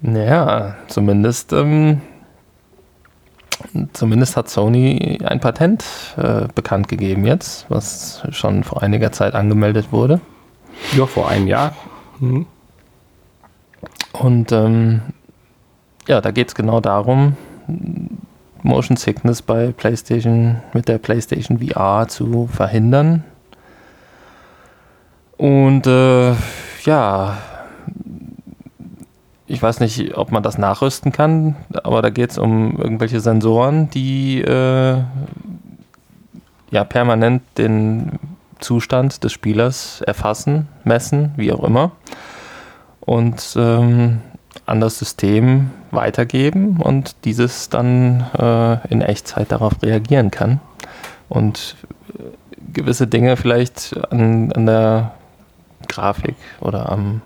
[0.00, 2.00] Naja, zumindest, ähm,
[3.92, 5.84] zumindest hat Sony ein Patent
[6.16, 10.20] äh, bekannt gegeben jetzt, was schon vor einiger Zeit angemeldet wurde.
[10.96, 11.74] Ja, vor einem Jahr.
[12.18, 12.46] Mhm.
[14.12, 15.02] Und ähm,
[16.08, 17.36] ja, da geht es genau darum,
[18.62, 23.24] Motion Sickness bei PlayStation mit der PlayStation VR zu verhindern.
[25.36, 26.34] Und äh,
[26.84, 27.38] ja,
[29.50, 33.90] ich weiß nicht, ob man das nachrüsten kann, aber da geht es um irgendwelche Sensoren,
[33.90, 35.02] die äh,
[36.70, 38.20] ja permanent den
[38.60, 41.90] Zustand des Spielers erfassen, messen, wie auch immer.
[43.00, 44.20] Und ähm,
[44.66, 50.60] an das System weitergeben und dieses dann äh, in Echtzeit darauf reagieren kann.
[51.28, 51.74] Und
[52.16, 52.22] äh,
[52.72, 55.14] gewisse Dinge vielleicht an, an der
[55.88, 57.22] Grafik oder am,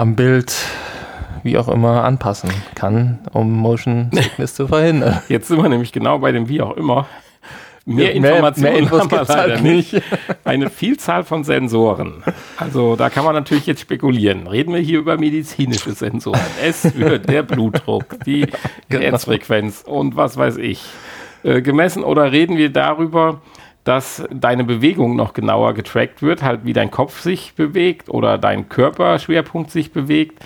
[0.00, 0.54] am Bild,
[1.42, 5.20] wie auch immer, anpassen kann, um Motion Sickness zu verhindern.
[5.28, 7.06] Jetzt sind wir nämlich genau bei dem wie auch immer.
[7.84, 10.02] Mehr Ja, mehr- Informationen mehr Infos haben wir leider halt nicht.
[10.44, 12.22] Eine Vielzahl von Sensoren.
[12.56, 14.46] Also da kann man natürlich jetzt spekulieren.
[14.46, 16.40] Reden wir hier über medizinische Sensoren.
[16.62, 18.46] Es wird der Blutdruck, die
[18.88, 19.02] Genau.
[19.04, 20.82] Herzfrequenz und was weiß ich
[21.42, 22.04] äh, gemessen.
[22.04, 23.40] Oder reden wir darüber,
[23.84, 28.68] dass deine Bewegung noch genauer getrackt wird, halt wie dein Kopf sich bewegt oder dein
[28.68, 30.38] Körperschwerpunkt sich bewegt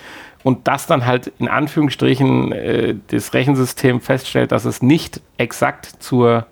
[0.43, 6.45] und das dann halt in Anführungsstrichen äh, das Rechensystem feststellt, dass es nicht exakt zur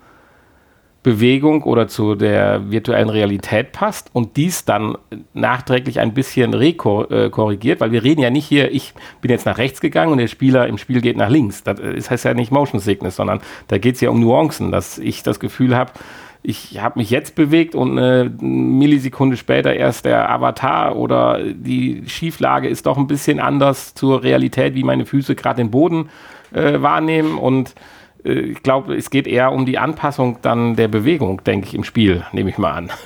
[1.04, 4.98] Bewegung oder zu der virtuellen Realität passt und dies dann
[5.34, 9.82] nachträglich ein bisschen rekorrigiert, weil wir reden ja nicht hier, ich bin jetzt nach rechts
[9.82, 11.62] gegangen und der Spieler im Spiel geht nach links.
[11.62, 14.98] Das ist- heißt ja nicht Motion Sickness, sondern da geht es ja um Nuancen, dass
[14.98, 15.92] ich das Gefühl habe,
[16.44, 22.68] ich habe mich jetzt bewegt und eine Millisekunde später erst der Avatar oder die Schieflage
[22.68, 26.10] ist doch ein bisschen anders zur Realität, wie meine Füße gerade den Boden
[26.54, 27.76] äh, wahrnehmen und
[28.26, 31.86] äh, ich glaube, es geht eher um die Anpassung dann der Bewegung, denke ich, im
[31.86, 32.92] Spiel, nehme ich mal an.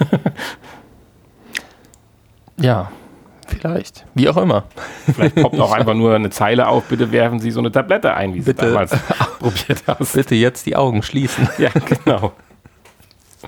[2.60, 2.91] Ja,
[3.45, 4.06] vielleicht.
[4.15, 4.63] Wie auch immer.
[5.13, 8.34] Vielleicht poppt auch einfach nur eine Zeile auf, bitte werfen Sie so eine Tablette ein,
[8.34, 8.97] wie Sie damals
[9.39, 10.13] probiert hast.
[10.13, 11.47] Bitte jetzt die Augen schließen.
[11.58, 12.34] Ja, genau.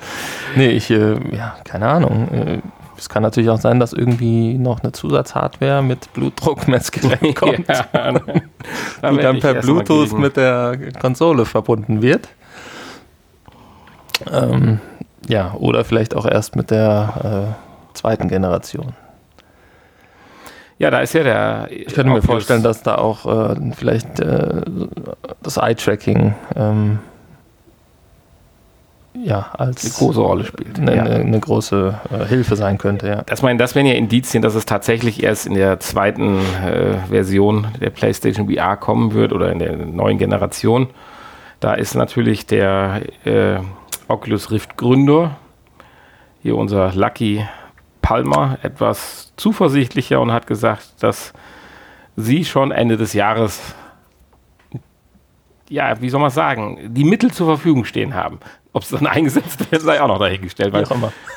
[0.56, 2.28] Nee, ich, äh, ja, keine Ahnung.
[2.30, 2.60] Äh,
[2.98, 7.86] es kann natürlich auch sein, dass irgendwie noch eine Zusatzhardware mit Blutdruckmessgerät kommt, Ja,
[9.02, 12.28] da die dann per Bluetooth mit der Konsole verbunden wird.
[14.32, 14.80] Ähm,
[15.28, 17.56] ja, oder vielleicht auch erst mit der
[17.94, 18.94] äh, zweiten Generation.
[20.78, 21.68] Ja, da ist ja der.
[21.72, 24.62] Ich könnte mir vorstellen, dass da auch äh, vielleicht äh,
[25.44, 27.00] das Eye-Tracking ähm,
[29.14, 30.80] ja, als eine große Rolle spielt.
[30.80, 31.04] eine, ja.
[31.04, 33.08] eine, eine große äh, Hilfe sein könnte.
[33.08, 33.22] Ja.
[33.24, 37.68] Das, mein, das wären ja Indizien, dass es tatsächlich erst in der zweiten äh, Version
[37.82, 40.88] der PlayStation VR kommen wird oder in der neuen Generation.
[41.60, 43.60] Da ist natürlich der äh,
[44.08, 45.38] Oculus Rift Gründer,
[46.42, 47.46] hier unser Lucky
[48.02, 51.34] Palmer, etwas zuversichtlicher und hat gesagt, dass
[52.16, 53.76] sie schon Ende des Jahres,
[55.68, 58.40] ja, wie soll man sagen, die Mittel zur Verfügung stehen haben.
[58.74, 60.74] Ob es dann eingesetzt wird, sei auch noch dahingestellt.
[60.74, 60.86] Weil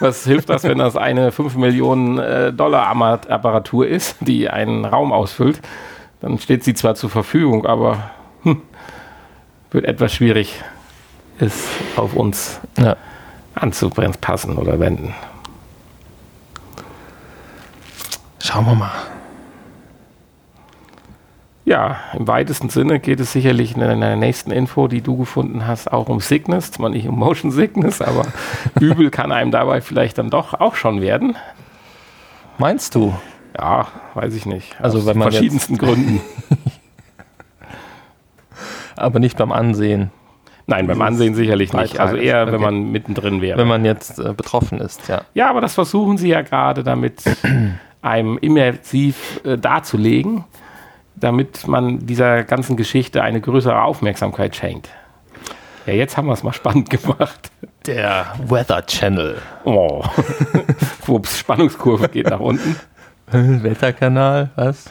[0.00, 5.12] was hilft das, wenn das eine 5 Millionen äh, Dollar Apparatur ist, die einen Raum
[5.12, 5.60] ausfüllt?
[6.20, 8.10] Dann steht sie zwar zur Verfügung, aber
[8.42, 8.62] hm,
[9.70, 10.62] wird etwas schwierig,
[11.38, 11.66] es
[11.96, 12.96] auf uns ja.
[13.54, 15.14] anzupassen oder wenden.
[18.38, 19.11] Schauen wir mal.
[21.64, 25.92] Ja, im weitesten Sinne geht es sicherlich in der nächsten Info, die du gefunden hast,
[25.92, 26.72] auch um Sickness.
[26.72, 28.26] Zwar nicht um Motion Sickness, aber
[28.80, 31.36] übel kann einem dabei vielleicht dann doch auch schon werden.
[32.58, 33.14] Meinst du?
[33.56, 34.74] Ja, weiß ich nicht.
[34.80, 36.20] Also Aus wenn man verschiedensten Gründen.
[38.96, 40.10] aber nicht beim Ansehen.
[40.66, 42.00] Nein, beim Ansehen sicherlich nicht.
[42.00, 42.52] Also eher, okay.
[42.52, 43.58] wenn man mittendrin wäre.
[43.58, 45.22] Wenn man jetzt äh, betroffen ist, ja.
[45.34, 47.22] Ja, aber das versuchen sie ja gerade damit
[48.02, 50.44] einem immersiv äh, darzulegen
[51.14, 54.88] damit man dieser ganzen Geschichte eine größere Aufmerksamkeit schenkt.
[55.86, 57.50] Ja, jetzt haben wir es mal spannend gemacht.
[57.86, 59.38] Der Weather Channel.
[59.64, 60.04] Oh.
[61.06, 62.76] Ups, Spannungskurve geht nach unten.
[63.32, 64.90] Wetterkanal, was?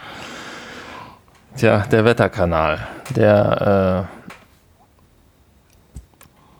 [1.55, 2.79] Tja, der Wetterkanal.
[3.15, 4.21] Der äh,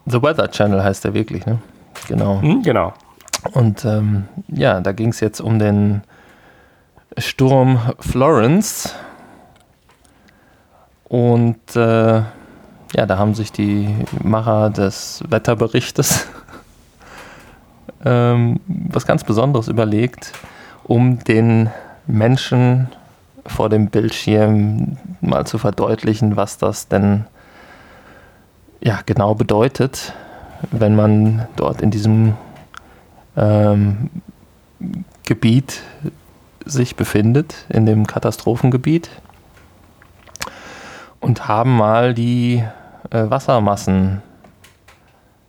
[0.09, 1.59] The Weather Channel heißt der wirklich, ne?
[2.07, 2.41] Genau.
[2.41, 2.93] Hm, genau.
[3.53, 6.01] Und ähm, ja, da ging es jetzt um den
[7.17, 8.95] Sturm Florence
[11.11, 12.21] und äh,
[12.95, 13.93] ja, da haben sich die
[14.23, 16.25] Macher des Wetterberichtes
[18.05, 20.31] ähm, was ganz Besonderes überlegt,
[20.85, 21.69] um den
[22.07, 22.87] Menschen
[23.45, 27.25] vor dem Bildschirm mal zu verdeutlichen, was das denn
[28.79, 30.13] ja, genau bedeutet,
[30.71, 32.35] wenn man dort in diesem
[33.35, 34.09] ähm,
[35.25, 35.81] Gebiet
[36.63, 39.09] sich befindet, in dem Katastrophengebiet
[41.21, 42.63] und haben mal die
[43.11, 44.21] äh, Wassermassen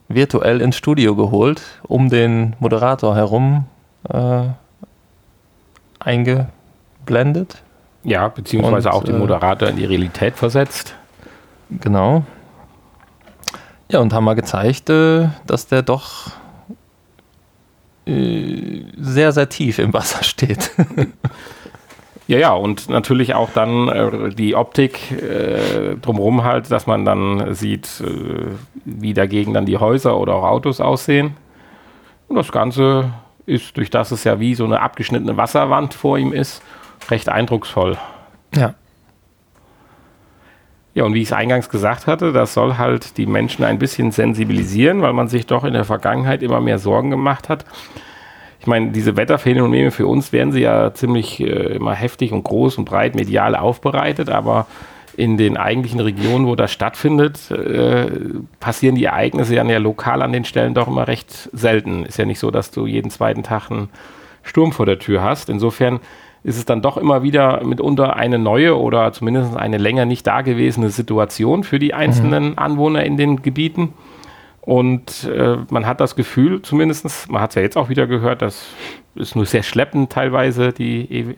[0.09, 3.65] virtuell ins Studio geholt, um den Moderator herum
[4.09, 4.45] äh,
[5.99, 7.63] eingeblendet.
[8.05, 10.95] Ja, beziehungsweise und, auch den äh, Moderator in die Realität versetzt.
[11.71, 12.25] Genau.
[13.91, 16.31] Ja, und haben mal gezeigt, äh, dass der doch
[18.07, 20.71] äh, sehr, sehr tief im Wasser steht.
[22.33, 27.55] Ja, ja, und natürlich auch dann äh, die Optik äh, drumherum halt, dass man dann
[27.55, 28.47] sieht, äh,
[28.87, 31.37] wie dagegen dann die Häuser oder auch Autos aussehen.
[32.29, 33.13] Und das Ganze
[33.45, 36.63] ist, durch das es ja wie so eine abgeschnittene Wasserwand vor ihm ist,
[37.11, 37.99] recht eindrucksvoll.
[38.55, 38.77] Ja.
[40.95, 44.11] Ja, und wie ich es eingangs gesagt hatte, das soll halt die Menschen ein bisschen
[44.11, 47.67] sensibilisieren, weil man sich doch in der Vergangenheit immer mehr Sorgen gemacht hat
[48.63, 52.79] ich meine, diese Wetterphänomene für uns werden sie ja ziemlich äh, immer heftig und groß
[52.79, 54.69] und breit medial aufbereitet, aber
[55.17, 58.07] in den eigentlichen Regionen, wo das stattfindet, äh,
[58.61, 62.05] passieren die Ereignisse ja lokal an den Stellen doch immer recht selten.
[62.05, 63.89] Ist ja nicht so, dass du jeden zweiten Tag einen
[64.45, 65.49] Sturm vor der Tür hast.
[65.51, 65.99] Insofern
[66.45, 70.91] ist es dann doch immer wieder mitunter eine neue oder zumindest eine länger nicht dagewesene
[70.91, 72.59] Situation für die einzelnen mhm.
[72.61, 73.93] Anwohner in den Gebieten.
[74.63, 78.43] Und äh, man hat das Gefühl, zumindest, man hat es ja jetzt auch wieder gehört,
[78.43, 78.67] dass
[79.17, 81.35] es nur sehr schleppend teilweise die e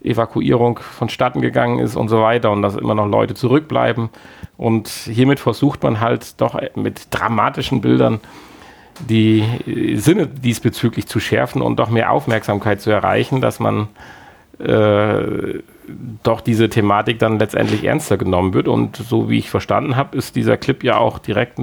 [0.00, 4.10] Evakuierung vonstatten gegangen ist und so weiter und dass immer noch Leute zurückbleiben.
[4.56, 8.20] Und hiermit versucht man halt doch mit dramatischen Bildern
[9.00, 9.44] die
[9.96, 13.88] Sinne diesbezüglich zu schärfen und doch mehr Aufmerksamkeit zu erreichen, dass man
[14.60, 15.60] äh,
[16.22, 18.68] doch diese Thematik dann letztendlich ernster genommen wird.
[18.68, 21.62] Und so wie ich verstanden habe, ist dieser Clip ja auch direkt äh,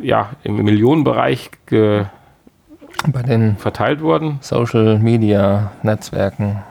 [0.00, 4.38] ja, im Millionenbereich bei den verteilt worden.
[4.40, 6.62] Social Media Netzwerken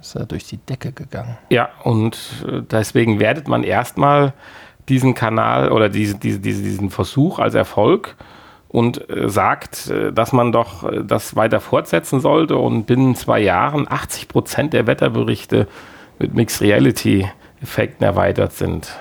[0.00, 1.36] ist er durch die Decke gegangen.
[1.50, 4.32] Ja, und äh, deswegen wertet man erstmal
[4.88, 8.16] diesen Kanal oder diese, diese, diesen Versuch als Erfolg
[8.68, 13.40] und äh, sagt, äh, dass man doch äh, das weiter fortsetzen sollte und binnen zwei
[13.40, 15.68] Jahren 80 Prozent der Wetterberichte
[16.18, 17.28] mit Mixed Reality
[17.62, 18.98] Effekten erweitert sind.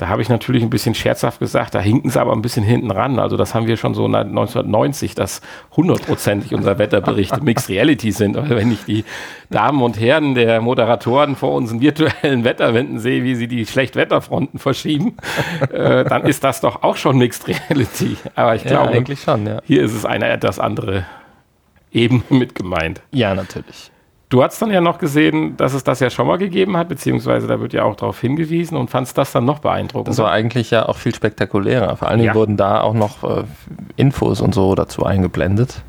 [0.00, 2.90] Da habe ich natürlich ein bisschen scherzhaft gesagt, da hinken sie aber ein bisschen hinten
[2.90, 3.18] ran.
[3.18, 5.42] Also das haben wir schon so 1990, dass
[5.76, 8.38] hundertprozentig unser Wetterbericht Mixed Reality sind.
[8.38, 9.04] Oder wenn ich die
[9.50, 15.18] Damen und Herren der Moderatoren vor unseren virtuellen Wetterwänden sehe, wie sie die Schlechtwetterfronten verschieben,
[15.70, 18.16] äh, dann ist das doch auch schon Mixed Reality.
[18.34, 19.60] Aber ich glaube, eigentlich schon, ja.
[19.64, 21.04] hier ist es eine etwas andere
[21.92, 23.02] Ebene mit gemeint.
[23.12, 23.90] Ja, natürlich.
[24.30, 27.48] Du hast dann ja noch gesehen, dass es das ja schon mal gegeben hat, beziehungsweise
[27.48, 30.06] da wird ja auch darauf hingewiesen und fandst das dann noch beeindruckend.
[30.06, 31.96] Das war eigentlich ja auch viel spektakulärer.
[31.96, 32.34] Vor allen Dingen ja.
[32.36, 33.42] wurden da auch noch äh,
[33.96, 35.82] Infos und so dazu eingeblendet.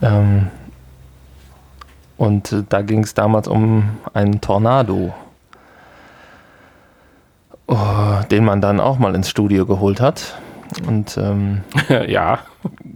[0.00, 0.46] Ähm,
[2.16, 5.12] und äh, da ging es damals um einen Tornado.
[7.66, 7.76] oh,
[8.30, 10.38] den man dann auch mal ins Studio geholt hat.
[10.86, 11.62] Und ähm,
[12.06, 12.38] ja.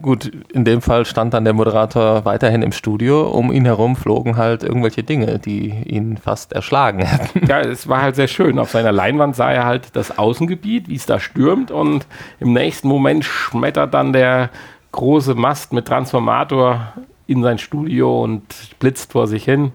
[0.01, 3.29] Gut, in dem Fall stand dann der Moderator weiterhin im Studio.
[3.29, 7.47] Um ihn herum flogen halt irgendwelche Dinge, die ihn fast erschlagen hätten.
[7.47, 8.59] Ja, es war halt sehr schön.
[8.59, 11.71] Auf seiner Leinwand sah er halt das Außengebiet, wie es da stürmt.
[11.71, 12.07] Und
[12.41, 14.51] im nächsten Moment schmettert dann der
[14.91, 16.93] große Mast mit Transformator
[17.29, 18.43] in sein Studio und
[18.81, 19.71] blitzt vor sich hin.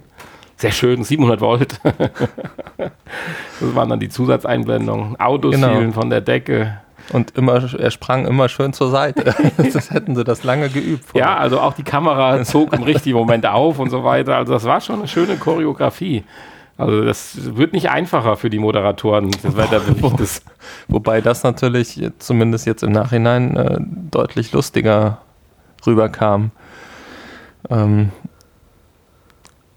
[0.57, 1.79] Sehr schön, 700 Volt.
[2.77, 5.19] das waren dann die Zusatzeinblendungen.
[5.19, 5.69] Autos genau.
[5.69, 6.79] fielen von der Decke.
[7.13, 9.33] Und immer, er sprang immer schön zur Seite.
[9.73, 11.05] das hätten sie das lange geübt.
[11.05, 11.31] Vorher.
[11.31, 14.35] Ja, also auch die Kamera zog im richtigen Moment auf und so weiter.
[14.35, 16.23] Also das war schon eine schöne Choreografie.
[16.77, 20.43] Also das wird nicht einfacher für die Moderatoren des Wetterberichtes.
[20.87, 23.77] Wobei das natürlich zumindest jetzt im Nachhinein äh,
[24.11, 25.19] deutlich lustiger
[25.85, 26.51] rüberkam.
[27.69, 28.11] Ähm,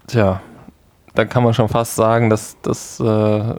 [0.07, 0.41] tja,
[1.15, 3.55] da kann man schon fast sagen, dass das äh,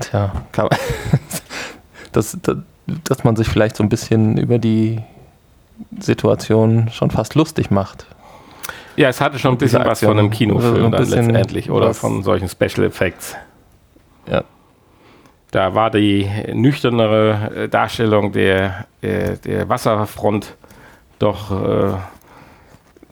[0.00, 0.78] Tja, kann man
[2.12, 5.00] dass, dass, dass man sich vielleicht so ein bisschen über die
[5.98, 8.06] Situation schon fast lustig macht.
[8.96, 12.48] Ja, es hatte schon ein bisschen was von einem Kinofilm dann letztendlich oder von solchen
[12.48, 13.36] Special Effects.
[14.30, 14.42] Ja.
[15.50, 20.56] Da war die nüchternere äh, Darstellung der, der, der Wasserfront
[21.18, 21.94] doch äh,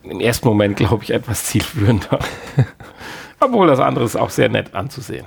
[0.09, 2.19] im ersten Moment, glaube ich, etwas zielführender.
[3.39, 5.25] Obwohl das andere ist auch sehr nett anzusehen.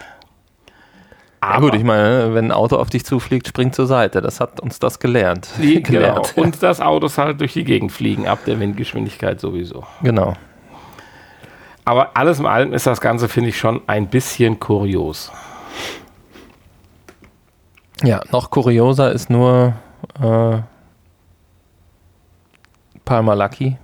[1.41, 4.21] Aber gut, ich meine, wenn ein Auto auf dich zufliegt, spring zur Seite.
[4.21, 5.49] Das hat uns das gelernt.
[5.63, 6.35] Die, gelernt.
[6.35, 6.47] Genau.
[6.47, 9.85] Und das Autos halt durch die Gegend fliegen, ab der Windgeschwindigkeit sowieso.
[10.03, 10.35] Genau.
[11.85, 15.33] Aber alles in allem ist das Ganze, finde ich, schon ein bisschen kurios.
[18.03, 19.75] Ja, noch kurioser ist nur
[20.21, 20.59] äh,
[23.05, 23.77] Palmer Lucky.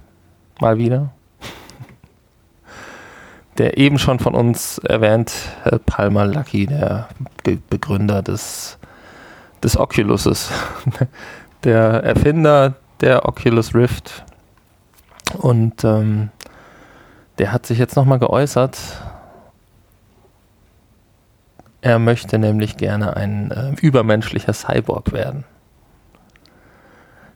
[0.60, 1.10] Mal wieder
[3.58, 5.32] der eben schon von uns erwähnt,
[5.86, 7.08] Palmer Lucky, der
[7.42, 8.78] Be Begründer des,
[9.62, 10.50] des Oculuses,
[11.64, 14.24] der Erfinder der Oculus Rift.
[15.38, 16.30] Und ähm,
[17.38, 18.78] der hat sich jetzt nochmal geäußert.
[21.80, 25.44] Er möchte nämlich gerne ein äh, übermenschlicher Cyborg werden.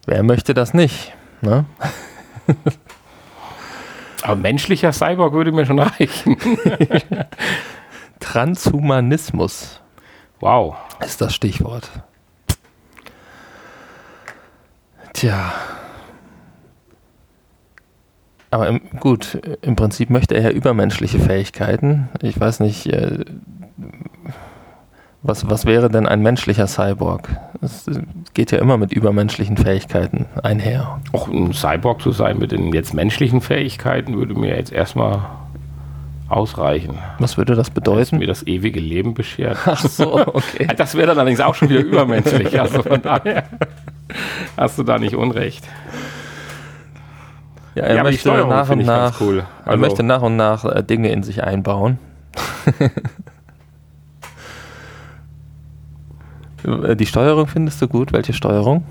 [0.06, 1.12] Wer möchte das nicht?
[1.42, 1.66] Ne?
[4.22, 6.36] Aber menschlicher Cyborg würde mir schon reichen.
[8.20, 9.80] Transhumanismus.
[10.40, 10.76] Wow.
[11.04, 11.90] Ist das Stichwort.
[15.12, 15.52] Tja.
[18.50, 22.08] Aber im, gut, im Prinzip möchte er ja übermenschliche Fähigkeiten.
[22.22, 23.24] Ich weiß nicht, äh,
[25.28, 27.28] was, was wäre denn ein menschlicher Cyborg?
[27.60, 27.86] Es
[28.34, 31.00] geht ja immer mit übermenschlichen Fähigkeiten einher.
[31.12, 35.20] Auch ein Cyborg zu sein mit den jetzt menschlichen Fähigkeiten würde mir jetzt erstmal
[36.28, 36.98] ausreichen.
[37.18, 37.98] Was würde das bedeuten?
[37.98, 39.58] Dass mir das ewige Leben beschert.
[39.66, 40.66] Ach so, okay.
[40.76, 42.58] Das wäre dann allerdings auch schon wieder übermenschlich.
[42.58, 43.44] Also von daher
[44.56, 45.64] hast du da nicht unrecht.
[47.74, 49.44] Ja, er ja, möchte nach und nach, cool.
[49.64, 51.98] also er möchte nach und nach äh, Dinge in sich einbauen.
[56.57, 56.57] Äh,
[56.94, 58.12] die Steuerung findest du gut?
[58.12, 58.84] Welche Steuerung?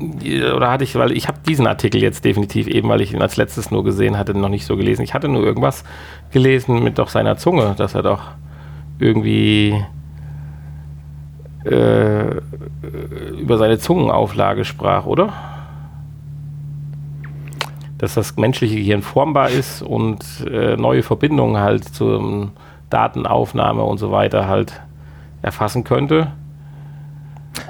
[0.00, 3.36] Oder hatte ich, weil ich habe diesen Artikel jetzt definitiv eben, weil ich ihn als
[3.36, 5.02] letztes nur gesehen hatte, noch nicht so gelesen.
[5.02, 5.84] Ich hatte nur irgendwas
[6.30, 8.22] gelesen mit doch seiner Zunge, dass er doch
[8.98, 9.84] irgendwie
[11.64, 12.36] äh,
[13.38, 15.32] über seine Zungenauflage sprach, oder?
[17.98, 22.50] Dass das menschliche Gehirn formbar ist und äh, neue Verbindungen halt zur
[22.88, 24.80] Datenaufnahme und so weiter halt
[25.42, 26.32] erfassen könnte.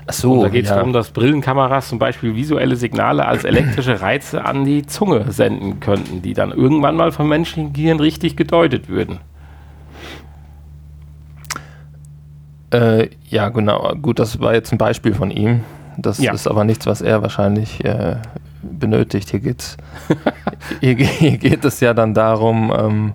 [0.07, 0.77] Ach so, und da geht es ja.
[0.77, 6.23] darum, dass Brillenkameras zum Beispiel visuelle Signale als elektrische Reize an die Zunge senden könnten,
[6.23, 9.21] die dann irgendwann mal vom menschlichen Gehirn richtig gedeutet würden.
[12.73, 13.95] Äh, ja, genau.
[14.01, 15.61] Gut, das war jetzt ein Beispiel von ihm.
[15.97, 16.33] Das ja.
[16.33, 18.17] ist aber nichts, was er wahrscheinlich äh,
[18.63, 19.31] benötigt.
[19.31, 19.77] Hier, geht's,
[20.81, 23.13] hier, hier, geht es ja dann darum, ähm,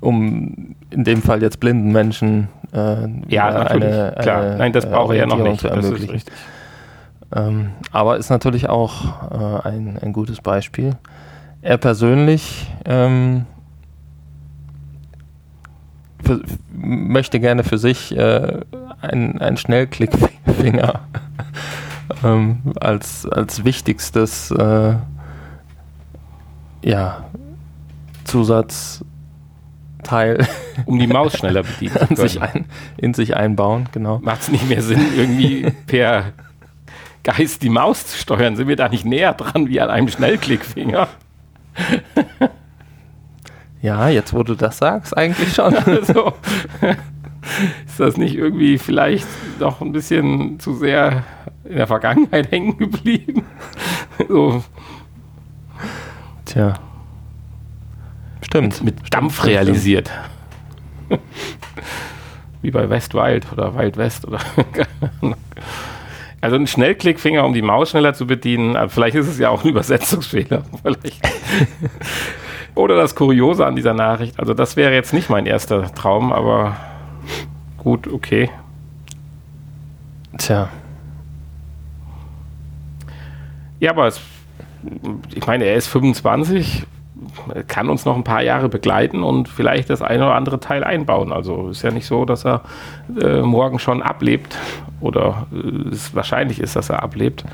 [0.00, 4.42] um in dem Fall jetzt blinden Menschen äh, ja, eine, klar.
[4.42, 5.64] Eine, Nein, das brauche ich ja noch nicht.
[5.64, 6.24] Das ist richtig.
[7.34, 10.96] Ähm, aber ist natürlich auch äh, ein, ein gutes Beispiel.
[11.62, 13.46] Er persönlich ähm,
[16.22, 16.40] für,
[16.72, 18.60] möchte gerne für sich äh,
[19.00, 21.00] einen Schnellklickfinger
[22.24, 24.94] ähm, als, als wichtigstes äh,
[26.82, 27.24] ja,
[28.24, 29.04] Zusatz
[30.04, 30.46] Teil.
[30.86, 32.16] Um die Maus schneller bedienen zu können.
[32.16, 32.64] Sich ein,
[32.96, 34.18] in sich einbauen, genau.
[34.18, 36.32] Macht es nicht mehr Sinn, irgendwie per
[37.22, 38.56] Geist die Maus zu steuern?
[38.56, 41.06] Sind wir da nicht näher dran wie an einem Schnellklickfinger?
[43.82, 45.76] ja, jetzt wo du das sagst, eigentlich schon.
[45.76, 46.32] Also,
[47.86, 49.28] ist das nicht irgendwie vielleicht
[49.60, 51.22] noch ein bisschen zu sehr
[51.64, 53.44] in der Vergangenheit hängen geblieben?
[54.28, 54.64] so.
[56.44, 56.74] Tja.
[58.54, 58.84] Stimmt.
[58.84, 60.12] Mit, mit Dampf stimmt, realisiert.
[62.62, 64.38] Wie bei West Wild oder Wild West oder.
[66.40, 68.76] also ein Schnellklickfinger, um die Maus schneller zu bedienen.
[68.90, 70.62] Vielleicht ist es ja auch ein Übersetzungsfehler.
[72.76, 74.38] Oder das Kuriose an dieser Nachricht.
[74.38, 76.76] Also das wäre jetzt nicht mein erster Traum, aber
[77.78, 78.50] gut, okay.
[80.38, 80.68] Tja.
[83.80, 84.20] Ja, aber es,
[85.34, 86.86] ich meine, er ist 25,
[87.66, 91.32] kann uns noch ein paar Jahre begleiten und vielleicht das eine oder andere Teil einbauen.
[91.32, 92.62] Also ist ja nicht so, dass er
[93.20, 94.56] äh, morgen schon ablebt
[95.00, 97.44] oder äh, es wahrscheinlich ist, dass er ablebt.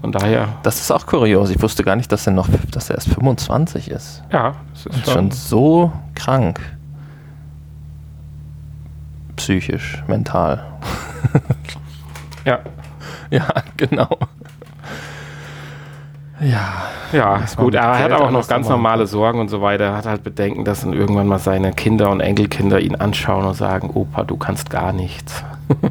[0.00, 0.48] Von daher.
[0.62, 1.50] Das ist auch kurios.
[1.50, 4.22] Ich wusste gar nicht, dass er noch, dass er erst 25 ist.
[4.32, 6.60] Ja, das ist schon, schon so krank.
[9.36, 10.64] Psychisch, mental.
[12.44, 12.60] ja.
[13.30, 13.46] Ja,
[13.76, 14.08] genau.
[16.40, 17.76] Ja, ja, ist gut.
[17.76, 19.84] Aber er hat auch noch ganz normale Sorgen und so weiter.
[19.84, 23.54] Er hat halt Bedenken, dass dann irgendwann mal seine Kinder und Enkelkinder ihn anschauen und
[23.54, 25.44] sagen: Opa, du kannst gar nichts.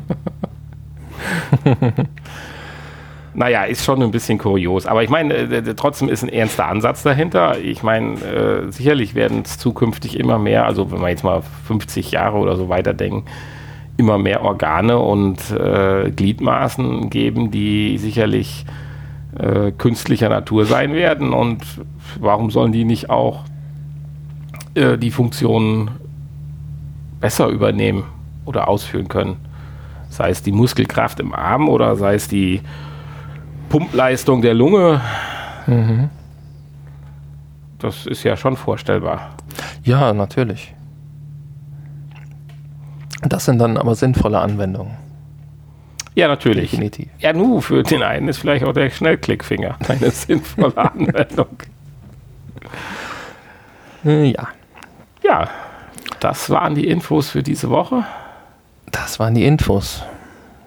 [3.34, 4.88] naja, ist schon ein bisschen kurios.
[4.88, 7.60] Aber ich meine, äh, trotzdem ist ein ernster Ansatz dahinter.
[7.60, 12.12] Ich meine, äh, sicherlich werden es zukünftig immer mehr, also wenn wir jetzt mal 50
[12.12, 13.26] Jahre oder so weiterdenken,
[13.98, 18.66] immer mehr Organe und äh, Gliedmaßen geben, die sicherlich
[19.40, 21.34] äh, künstlicher Natur sein werden.
[21.34, 21.64] Und
[22.20, 23.46] warum sollen die nicht auch
[24.76, 25.92] äh, die Funktionen
[27.20, 28.04] besser übernehmen
[28.46, 29.38] oder ausführen können?
[30.10, 32.62] Sei es die Muskelkraft im Arm oder sei es die
[33.70, 35.02] Pumpleistung der Lunge.
[35.68, 36.10] Mhm.
[37.78, 39.30] Das ist ja schon vorstellbar.
[39.84, 40.74] Ja, natürlich.
[43.22, 44.99] Das sind dann aber sinnvolle Anwendungen.
[46.20, 46.72] Ja, natürlich.
[46.72, 47.08] Definitiv.
[47.20, 51.64] Ja, nu, für den einen ist vielleicht auch der Schnellklickfinger eine sinnvolle Anwendung.
[54.04, 54.50] Äh, ja.
[55.24, 55.50] Ja,
[56.20, 58.04] das waren die Infos für diese Woche.
[58.92, 60.04] Das waren die Infos.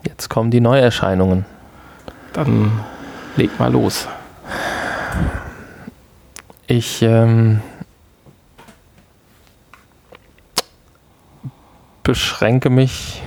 [0.06, 1.44] Jetzt kommen die Neuerscheinungen.
[2.32, 2.72] Dann
[3.36, 4.08] leg mal los.
[6.66, 7.60] Ich ähm,
[12.02, 13.22] beschränke mich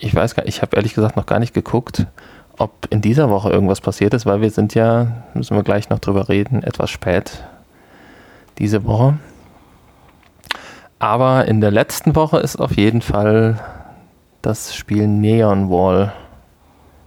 [0.00, 2.06] ich weiß gar ich habe ehrlich gesagt noch gar nicht geguckt,
[2.58, 5.98] ob in dieser Woche irgendwas passiert ist, weil wir sind ja, müssen wir gleich noch
[5.98, 7.44] drüber reden, etwas spät
[8.58, 9.18] diese Woche.
[10.98, 13.58] Aber in der letzten Woche ist auf jeden Fall
[14.42, 16.12] das Spiel Neon Wall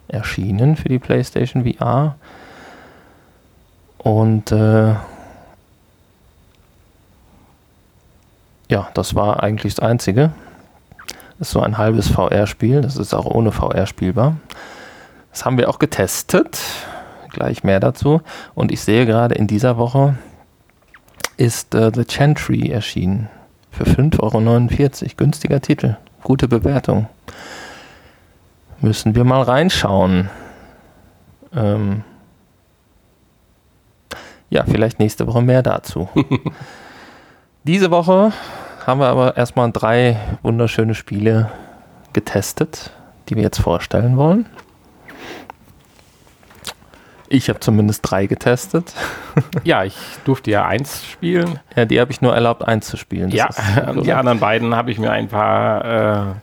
[0.07, 2.15] erschienen für die PlayStation VR.
[3.99, 4.95] Und äh,
[8.69, 10.31] ja, das war eigentlich das Einzige.
[11.43, 12.79] Das ist so ein halbes VR-Spiel.
[12.79, 14.37] Das ist auch ohne VR spielbar.
[15.29, 16.57] Das haben wir auch getestet.
[17.31, 18.21] Gleich mehr dazu.
[18.55, 20.15] Und ich sehe gerade in dieser Woche
[21.35, 23.27] ist äh, The Chantry erschienen.
[23.71, 24.21] Für 5,49
[25.03, 25.11] Euro.
[25.17, 25.97] Günstiger Titel.
[26.23, 27.09] Gute Bewertung.
[28.79, 30.29] Müssen wir mal reinschauen.
[31.53, 32.05] Ähm
[34.49, 36.07] ja, vielleicht nächste Woche mehr dazu.
[37.65, 38.31] Diese Woche
[38.85, 41.51] haben wir aber erstmal drei wunderschöne Spiele
[42.13, 42.91] getestet,
[43.29, 44.45] die wir jetzt vorstellen wollen.
[47.29, 48.93] Ich habe zumindest drei getestet.
[49.63, 51.59] Ja, ich durfte ja eins spielen.
[51.75, 53.31] Ja, die habe ich nur erlaubt, eins zu spielen.
[53.31, 56.33] Das ja, ist, die anderen beiden habe ich mir ein paar äh,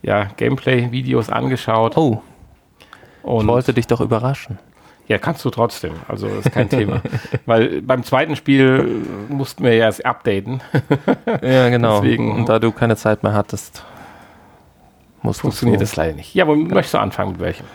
[0.00, 1.98] ja, Gameplay-Videos angeschaut.
[1.98, 2.22] Oh.
[3.22, 4.58] Und ich wollte dich doch überraschen.
[5.06, 5.92] Ja, kannst du trotzdem.
[6.08, 7.02] Also ist kein Thema.
[7.46, 10.62] Weil beim zweiten Spiel mussten wir ja erst updaten.
[11.42, 12.00] ja, genau.
[12.00, 13.84] Deswegen, Und da du keine Zeit mehr hattest,
[15.22, 16.34] musst funktioniert das leider nicht.
[16.34, 17.66] Ja, aber möchtest du anfangen mit welchem?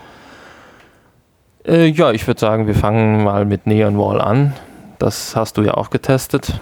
[1.66, 4.54] Äh, ja, ich würde sagen, wir fangen mal mit Neon Wall an.
[4.98, 6.60] Das hast du ja auch getestet.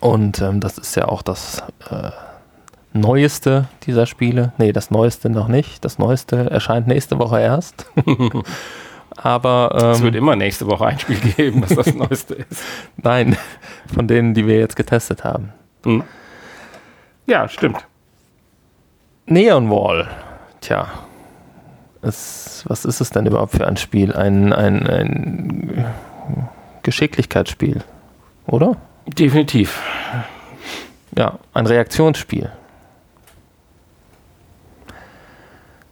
[0.00, 2.10] Und ähm, das ist ja auch das äh,
[2.92, 4.52] neueste dieser Spiele.
[4.58, 5.84] Nee, das neueste noch nicht.
[5.84, 7.86] Das neueste erscheint nächste Woche erst.
[9.16, 12.62] Aber ähm, es wird immer nächste Woche ein Spiel geben, das das Neueste ist.
[12.96, 13.36] Nein,
[13.94, 15.52] von denen, die wir jetzt getestet haben.
[15.84, 16.04] Hm.
[17.26, 17.86] Ja, stimmt.
[19.26, 20.08] Neon Wall.
[20.60, 20.88] Tja,
[22.02, 24.12] es, was ist es denn überhaupt für ein Spiel?
[24.12, 25.84] Ein, ein, ein
[26.82, 27.82] Geschicklichkeitsspiel,
[28.46, 28.76] oder?
[29.06, 29.82] Definitiv.
[31.16, 32.50] Ja, ein Reaktionsspiel.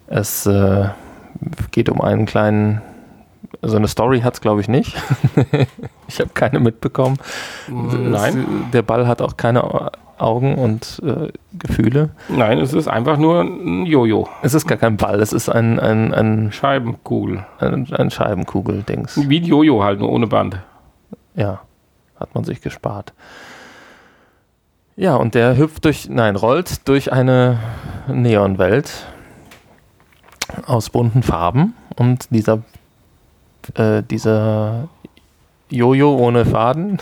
[0.07, 0.89] Es äh,
[1.70, 2.83] geht um einen kleinen
[3.62, 4.95] so eine Story hat es, glaube ich, nicht.
[6.09, 7.18] ich habe keine mitbekommen.
[7.68, 8.68] Nein.
[8.72, 12.11] der Ball hat auch keine Augen und äh, Gefühle.
[12.28, 14.28] Nein, es ist einfach nur ein Jojo.
[14.42, 17.45] Es ist gar kein Ball, es ist ein, ein, ein, Scheibenkugel.
[17.59, 19.28] ein, ein Scheibenkugel-Dings.
[19.28, 20.59] Wie ein Jojo halt, nur ohne Band.
[21.34, 21.61] Ja,
[22.18, 23.12] hat man sich gespart.
[24.97, 27.59] Ja, und der hüpft durch, nein, rollt durch eine
[28.07, 29.07] Neonwelt
[30.66, 32.62] aus bunten Farben und dieser,
[33.77, 34.89] äh, dieser
[35.71, 36.99] Jojo ohne Faden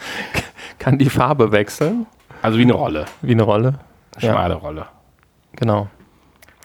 [0.78, 2.06] kann die Farbe wechseln,
[2.42, 3.06] Also wie eine Rolle.
[3.22, 3.74] wie eine Rolle.
[4.16, 4.32] Eine Ja.
[4.32, 4.86] schmale Rolle.
[5.52, 5.88] Genau.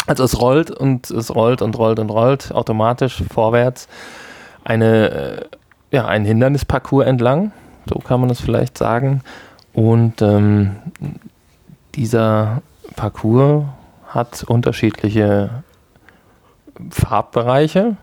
[0.07, 3.87] Also es rollt und es rollt und rollt und rollt automatisch vorwärts
[4.63, 5.45] eine, äh,
[5.91, 7.51] ja, ein Hindernisparcours entlang,
[7.87, 9.21] so kann man es vielleicht sagen.
[9.73, 10.75] Und ähm,
[11.95, 12.61] dieser
[12.95, 13.65] Parcours
[14.07, 15.63] hat unterschiedliche
[16.89, 17.95] Farbbereiche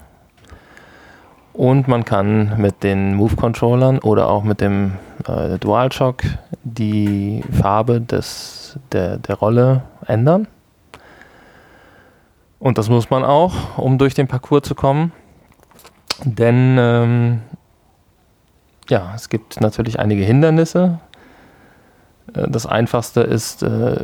[1.58, 4.92] und man kann mit den Move-Controllern oder auch mit dem
[5.26, 6.22] äh, DualShock
[6.62, 10.46] die Farbe des, der, der Rolle ändern.
[12.60, 15.10] Und das muss man auch, um durch den Parcours zu kommen.
[16.22, 17.42] Denn ähm,
[18.88, 21.00] ja, es gibt natürlich einige Hindernisse.
[22.34, 23.96] Äh, Das einfachste ist, äh,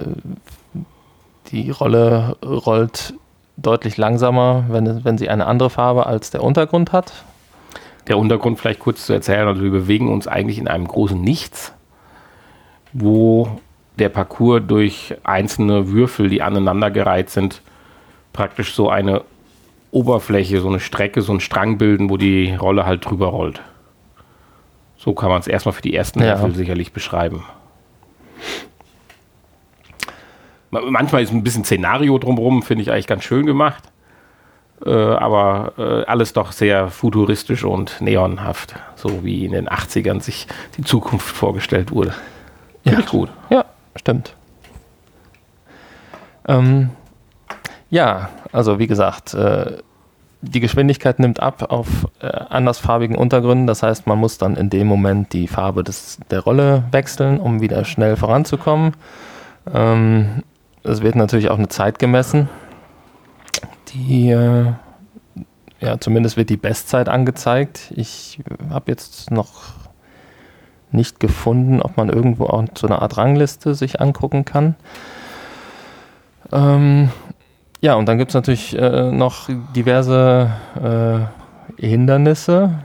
[1.52, 3.14] die Rolle rollt
[3.56, 7.12] deutlich langsamer, wenn, wenn sie eine andere Farbe als der Untergrund hat.
[8.08, 9.48] Der Untergrund vielleicht kurz zu erzählen.
[9.48, 11.72] Also wir bewegen uns eigentlich in einem großen Nichts,
[12.92, 13.60] wo
[13.98, 17.62] der Parcours durch einzelne Würfel, die aneinandergereiht sind,
[18.32, 19.22] praktisch so eine
[19.92, 23.60] Oberfläche, so eine Strecke, so einen Strang bilden, wo die Rolle halt drüber rollt.
[24.96, 26.38] So kann man es erstmal für die ersten Ja.
[26.40, 27.44] Würfel sicherlich beschreiben.
[30.70, 33.84] Ma- Manchmal ist ein bisschen Szenario drumherum, finde ich eigentlich ganz schön gemacht.
[34.84, 40.46] Äh, aber äh, alles doch sehr futuristisch und neonhaft, so wie in den 80ern sich
[40.76, 42.14] die Zukunft vorgestellt wurde.
[42.82, 43.30] Finde ich gut.
[43.48, 43.64] Ja,
[43.96, 44.34] stimmt.
[46.46, 46.90] Ähm,
[47.88, 49.78] ja, also wie gesagt, äh,
[50.42, 51.88] die Geschwindigkeit nimmt ab auf
[52.20, 53.66] äh, andersfarbigen Untergründen.
[53.66, 57.62] Das heißt, man muss dann in dem Moment die Farbe des, der Rolle wechseln, um
[57.62, 58.92] wieder schnell voranzukommen.
[59.72, 60.42] Ähm,
[60.82, 62.50] es wird natürlich auch eine Zeit gemessen.
[63.94, 64.72] Die, äh,
[65.80, 67.92] ja, zumindest wird die Bestzeit angezeigt.
[67.94, 68.40] Ich
[68.70, 69.74] habe jetzt noch
[70.90, 74.76] nicht gefunden, ob man irgendwo auch so eine Art Rangliste sich angucken kann.
[76.52, 77.10] Ähm,
[77.80, 80.50] ja, und dann gibt es natürlich äh, noch diverse
[80.82, 82.78] äh, Hindernisse.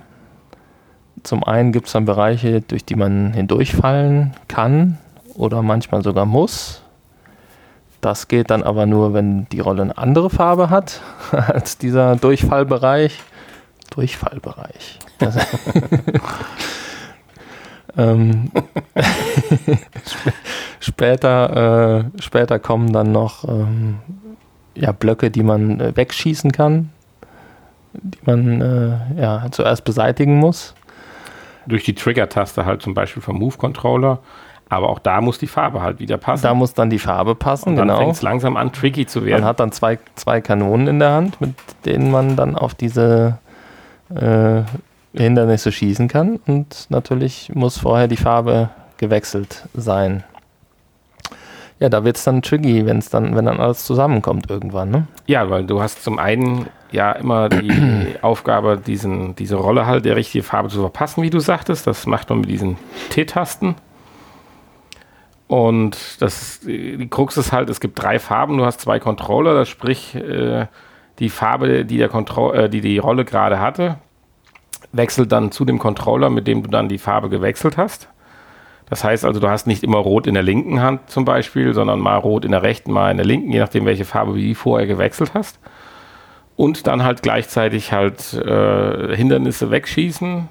[1.24, 4.98] Zum einen gibt es dann Bereiche, durch die man hindurchfallen kann
[5.36, 6.82] oder manchmal sogar muss.
[8.02, 13.20] Das geht dann aber nur, wenn die Rolle eine andere Farbe hat als dieser Durchfallbereich.
[13.92, 15.00] Durchfallbereich.
[17.98, 18.52] Ähm,
[20.80, 24.00] später, äh, später kommen dann noch ähm,
[24.76, 26.92] ja, Blöcke, die man äh, wegschießen kann,
[27.94, 30.76] die man äh, ja, zuerst beseitigen muss.
[31.66, 34.20] Durch die Trigger-Taste halt zum Beispiel vom Move-Controller.
[34.70, 36.44] Aber auch da muss die Farbe halt wieder passen.
[36.44, 38.00] Da muss dann die Farbe passen, und dann genau.
[38.00, 39.46] fängt es langsam an, tricky zu Man werden.
[39.46, 41.56] hat dann zwei, zwei Kanonen in der Hand, mit
[41.86, 43.40] denen man dann auf diese
[44.14, 44.62] äh,
[45.14, 46.40] Hindernisse schießen kann.
[46.46, 50.24] Und natürlich muss vorher die Farbe gewechselt sein.
[51.80, 54.92] Ja, da wird es dann tricky, wenn's dann, wenn dann alles zusammenkommt irgendwann.
[54.92, 55.08] Ne?
[55.28, 60.18] Ja, weil du hast zum einen ja immer die Aufgabe, diesen, diese Rolle halt der
[60.18, 61.88] richtige Farbe zu verpassen, wie du sagtest.
[61.88, 62.78] Das macht man mit diesen
[63.10, 63.76] T-Tasten.
[65.50, 69.68] Und das, die Krux ist halt, es gibt drei Farben, du hast zwei Controller, das
[69.68, 70.68] sprich, äh,
[71.18, 73.98] die Farbe, die, der Kontro äh, die die Rolle gerade hatte,
[74.92, 78.10] wechselt dann zu dem Controller, mit dem du dann die Farbe gewechselt hast.
[78.92, 82.00] Das heißt also, du hast nicht immer rot in der linken Hand zum Beispiel, sondern
[82.00, 84.86] mal rot in der rechten, mal in der linken, je nachdem, welche Farbe du vorher
[84.86, 85.58] gewechselt hast.
[86.58, 90.48] Und dann halt gleichzeitig halt äh, Hindernisse wegschießen,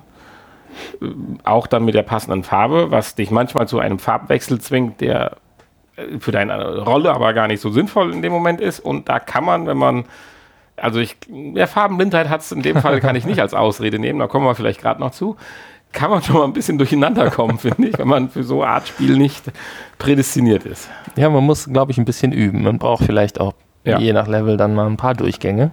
[1.45, 5.37] auch dann mit der passenden Farbe, was dich manchmal zu einem Farbwechsel zwingt, der
[5.97, 8.81] äh, für deine Rolle aber gar nicht so sinnvoll in dem Moment ist.
[8.81, 10.05] Und da kann man, wenn man,
[10.77, 14.19] also ich, der Farbenblindheit hat es in dem Fall, kann ich nicht als Ausrede nehmen,
[14.19, 15.37] da kommen wir vielleicht gerade noch zu,
[15.93, 18.87] kann man schon mal ein bisschen durcheinander kommen, finde ich, wenn man für so Art
[18.89, 19.45] Spiel nicht
[19.99, 20.89] prädestiniert ist.
[21.17, 22.63] Ja, man muss, glaube ich, ein bisschen üben.
[22.63, 23.55] Man braucht vielleicht auch
[23.85, 23.99] Ja.
[23.99, 25.71] je nach Level dann mal ein paar Durchgänge.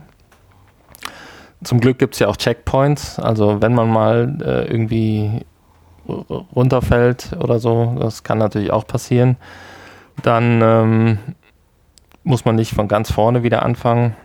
[1.66, 3.18] Zum Glück gibt es ja auch Checkpoints.
[3.18, 5.43] Also wenn man mal äh, irgendwie
[6.07, 9.38] runterfällt oder so, das kann natürlich auch passieren,
[10.22, 11.18] dann ähm,
[12.24, 14.16] muss man nicht von ganz vorne wieder anfangen.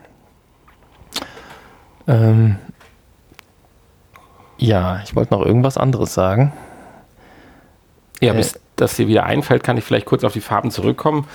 [2.07, 2.57] Ähm,
[4.59, 6.53] ja, ich wollte noch irgendwas anderes sagen.
[8.21, 11.27] Ja, Äh, bis das hier wieder einfällt, kann ich vielleicht kurz auf die Farben zurückkommen.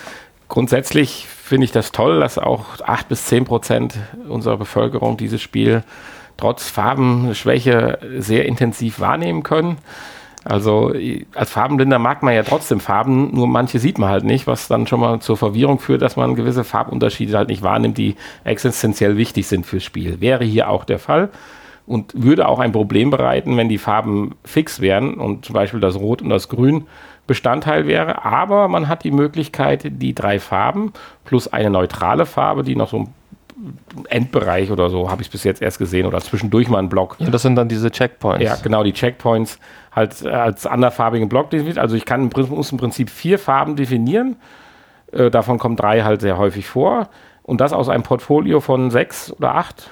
[0.49, 5.83] Grundsätzlich finde ich das toll, dass auch 8 bis 10 Prozent unserer Bevölkerung dieses Spiel
[6.37, 9.77] trotz Farbenschwäche sehr intensiv wahrnehmen können.
[10.43, 10.91] Also
[11.35, 14.87] als Farbenblinder mag man ja trotzdem Farben, nur manche sieht man halt nicht, was dann
[14.87, 19.45] schon mal zur Verwirrung führt, dass man gewisse Farbunterschiede halt nicht wahrnimmt, die existenziell wichtig
[19.45, 20.21] sind fürs Spiel.
[20.21, 21.29] Wäre hier auch der Fall
[21.85, 25.95] und würde auch ein Problem bereiten, wenn die Farben fix wären und zum Beispiel das
[25.95, 26.87] Rot und das Grün
[27.27, 28.23] Bestandteil wäre.
[28.23, 32.99] Aber man hat die Möglichkeit, die drei Farben plus eine neutrale Farbe, die noch so
[32.99, 33.13] ein
[34.09, 37.15] Endbereich oder so, habe ich bis jetzt erst gesehen, oder zwischendurch mal ein Block.
[37.19, 38.43] Ja, das sind dann diese Checkpoints.
[38.43, 39.59] Ja, genau, die Checkpoints
[39.95, 41.77] halt als anderfarbigen Block definiert.
[41.77, 44.35] Also ich kann im Prinzip, muss im Prinzip vier Farben definieren.
[45.11, 47.07] Äh, davon kommen drei halt sehr häufig vor.
[47.43, 49.89] Und das aus einem Portfolio von sechs oder acht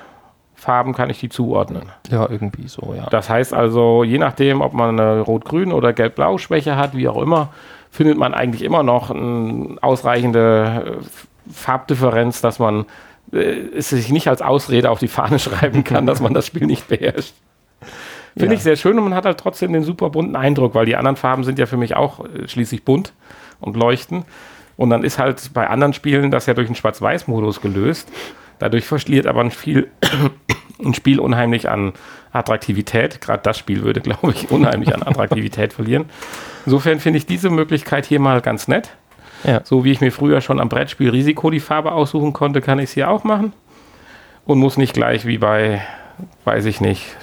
[0.64, 1.92] Farben kann ich die zuordnen.
[2.10, 3.08] Ja, irgendwie so, ja.
[3.10, 7.50] Das heißt also, je nachdem, ob man eine Rot-Grün oder Gelb-Blau-Schwäche hat, wie auch immer,
[7.92, 12.86] findet man eigentlich immer noch eine ausreichende äh, Farbdifferenz, dass man
[13.32, 16.66] äh, es sich nicht als Ausrede auf die Fahne schreiben kann, dass man das Spiel
[16.66, 17.34] nicht beherrscht.
[18.34, 18.58] Finde ja.
[18.58, 21.18] ich sehr schön und man hat halt trotzdem den super bunten Eindruck, weil die anderen
[21.18, 23.14] Farben sind ja für mich auch äh, schließlich bunt
[23.60, 24.26] und leuchten.
[24.76, 28.10] Und dann ist halt bei anderen Spielen das ja durch einen Schwarz-Weiß-Modus gelöst.
[28.60, 29.90] Dadurch verliert aber ein, viel,
[30.84, 31.94] ein Spiel unheimlich an
[32.32, 33.22] Attraktivität.
[33.22, 36.06] Gerade das Spiel würde, glaube ich, unheimlich an Attraktivität verlieren.
[36.66, 38.92] Insofern finde ich diese Möglichkeit hier mal ganz nett.
[39.44, 39.62] Ja.
[39.64, 42.86] So wie ich mir früher schon am Brettspiel Risiko die Farbe aussuchen konnte, kann ich
[42.86, 43.54] es hier auch machen.
[44.46, 45.82] Und muss nicht gleich wie bei,
[46.46, 47.16] weiß ich nicht,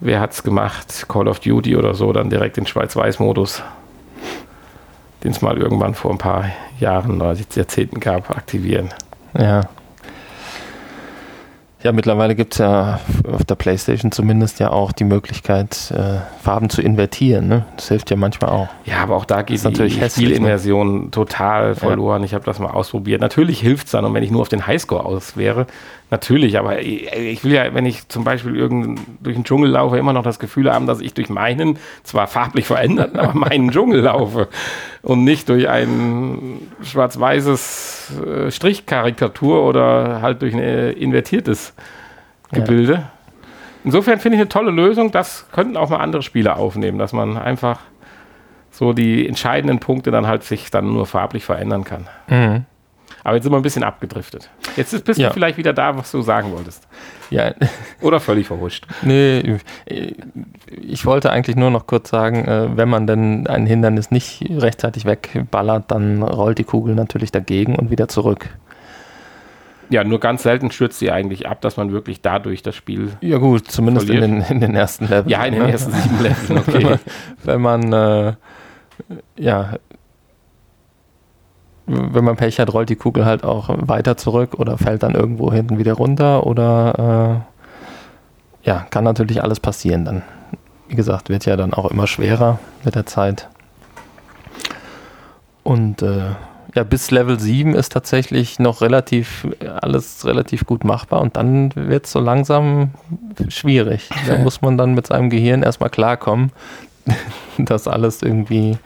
[0.00, 3.62] wer hat es gemacht, Call of Duty oder so, dann direkt den Schwarz-Weiß-Modus,
[5.22, 6.46] den es mal irgendwann vor ein paar
[6.78, 8.90] Jahren oder Jahrzehnten gab, aktivieren.
[9.38, 9.62] Ja.
[11.82, 13.00] Ja, mittlerweile gibt es ja
[13.30, 17.48] auf der Playstation zumindest ja auch die Möglichkeit, äh, Farben zu invertieren.
[17.48, 17.64] Ne?
[17.76, 18.68] Das hilft ja manchmal auch.
[18.84, 20.10] Ja, aber auch da geht die ne?
[20.10, 22.20] Spielinversion total verloren.
[22.22, 22.26] Ja.
[22.26, 23.22] Ich habe das mal ausprobiert.
[23.22, 25.66] Natürlich hilft es dann, und wenn ich nur auf den Highscore aus wäre,
[26.10, 28.52] Natürlich, aber ich will ja, wenn ich zum Beispiel
[29.20, 32.66] durch den Dschungel laufe, immer noch das Gefühl haben, dass ich durch meinen, zwar farblich
[32.66, 34.48] veränderten, aber meinen Dschungel laufe
[35.02, 41.74] und nicht durch ein schwarz-weißes äh, Strichkarikatur oder halt durch ein äh, invertiertes
[42.50, 42.92] Gebilde.
[42.92, 43.12] Ja.
[43.84, 45.12] Insofern finde ich eine tolle Lösung.
[45.12, 47.78] Das könnten auch mal andere Spiele aufnehmen, dass man einfach
[48.72, 52.08] so die entscheidenden Punkte dann halt sich dann nur farblich verändern kann.
[52.28, 52.64] Mhm.
[53.24, 54.50] Aber jetzt sind wir ein bisschen abgedriftet.
[54.76, 55.28] Jetzt bist ja.
[55.28, 56.86] du vielleicht wieder da, was du sagen wolltest.
[57.30, 57.52] Ja.
[58.00, 58.86] Oder völlig verhuscht.
[59.02, 59.58] Nee,
[60.80, 65.04] ich wollte eigentlich nur noch kurz sagen, äh, wenn man denn ein Hindernis nicht rechtzeitig
[65.04, 68.48] wegballert, dann rollt die Kugel natürlich dagegen und wieder zurück.
[69.90, 73.10] Ja, nur ganz selten stürzt sie eigentlich ab, dass man wirklich dadurch das Spiel.
[73.20, 75.28] Ja, gut, zumindest in den, in den, ersten Leveln.
[75.28, 75.72] Ja, in den ne?
[75.72, 76.98] ersten sieben Leveln, okay.
[77.44, 78.32] wenn man, wenn man äh,
[79.36, 79.74] ja,
[81.90, 85.52] wenn man Pech hat, rollt die Kugel halt auch weiter zurück oder fällt dann irgendwo
[85.52, 87.42] hinten wieder runter oder
[88.64, 90.22] äh, ja, kann natürlich alles passieren dann.
[90.88, 93.48] Wie gesagt, wird ja dann auch immer schwerer mit der Zeit.
[95.62, 96.30] Und äh,
[96.74, 99.46] ja, bis Level 7 ist tatsächlich noch relativ,
[99.80, 102.90] alles relativ gut machbar und dann wird es so langsam
[103.48, 104.08] schwierig.
[104.28, 106.52] Da muss man dann mit seinem Gehirn erstmal klarkommen,
[107.58, 108.78] dass alles irgendwie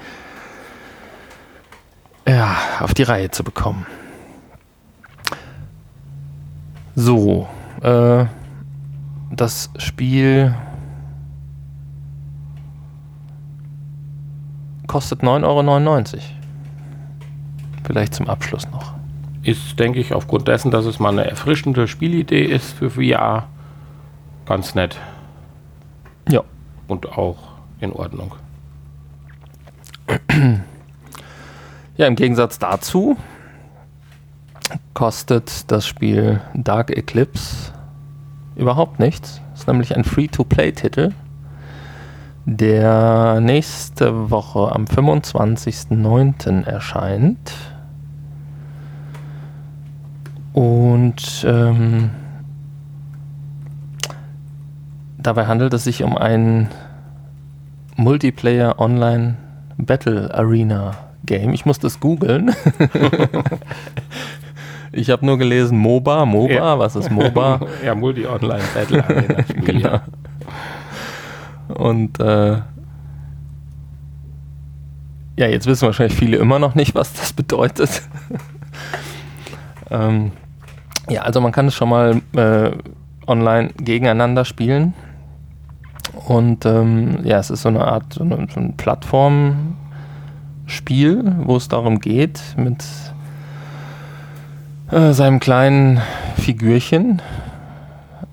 [2.26, 3.86] ja, auf die Reihe zu bekommen.
[6.94, 7.48] So,
[7.82, 8.26] äh,
[9.30, 10.54] das Spiel
[14.86, 16.20] kostet 9,99 Euro.
[17.84, 18.94] Vielleicht zum Abschluss noch.
[19.42, 23.48] Ist, denke ich, aufgrund dessen, dass es mal eine erfrischende Spielidee ist für VR,
[24.46, 24.98] ganz nett.
[26.30, 26.42] Ja.
[26.86, 27.36] Und auch
[27.80, 28.32] in Ordnung.
[31.96, 33.16] Ja, im Gegensatz dazu
[34.94, 37.72] kostet das Spiel Dark Eclipse
[38.56, 39.40] überhaupt nichts.
[39.52, 41.12] Das ist nämlich ein Free-to-Play-Titel,
[42.46, 46.64] der nächste Woche am 25.09.
[46.64, 47.52] erscheint.
[50.52, 52.10] Und ähm,
[55.16, 56.70] dabei handelt es sich um ein
[57.94, 59.36] Multiplayer Online
[59.76, 61.52] Battle Arena Game.
[61.52, 62.54] Ich musste es googeln.
[64.92, 66.24] ich habe nur gelesen MOBA.
[66.24, 66.78] MOBA, ja.
[66.78, 67.60] was ist MOBA?
[67.84, 69.44] ja, Multi-Online Battle Arena.
[69.64, 70.00] genau.
[71.68, 72.58] Und äh,
[75.36, 78.02] ja, jetzt wissen wahrscheinlich viele immer noch nicht, was das bedeutet.
[79.90, 80.32] ähm,
[81.08, 82.70] ja, also man kann es schon mal äh,
[83.26, 84.94] online gegeneinander spielen.
[86.26, 89.76] Und ähm, ja, es ist so eine Art so eine, so eine Plattform
[90.66, 92.84] Spiel, wo es darum geht, mit
[94.90, 96.00] äh, seinem kleinen
[96.36, 97.20] Figürchen,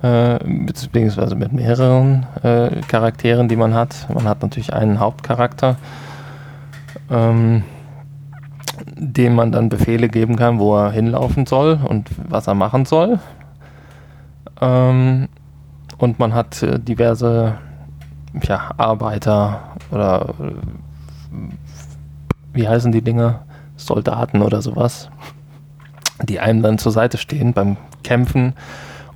[0.01, 4.07] äh, beziehungsweise mit mehreren äh, Charakteren, die man hat.
[4.13, 5.77] Man hat natürlich einen Hauptcharakter,
[7.09, 7.63] ähm,
[8.95, 13.19] dem man dann Befehle geben kann, wo er hinlaufen soll und was er machen soll.
[14.59, 15.27] Ähm,
[15.97, 17.57] und man hat äh, diverse
[18.43, 19.59] ja, Arbeiter
[19.91, 20.33] oder
[22.53, 23.41] wie heißen die Dinge?
[23.75, 25.09] Soldaten oder sowas,
[26.23, 28.53] die einem dann zur Seite stehen beim Kämpfen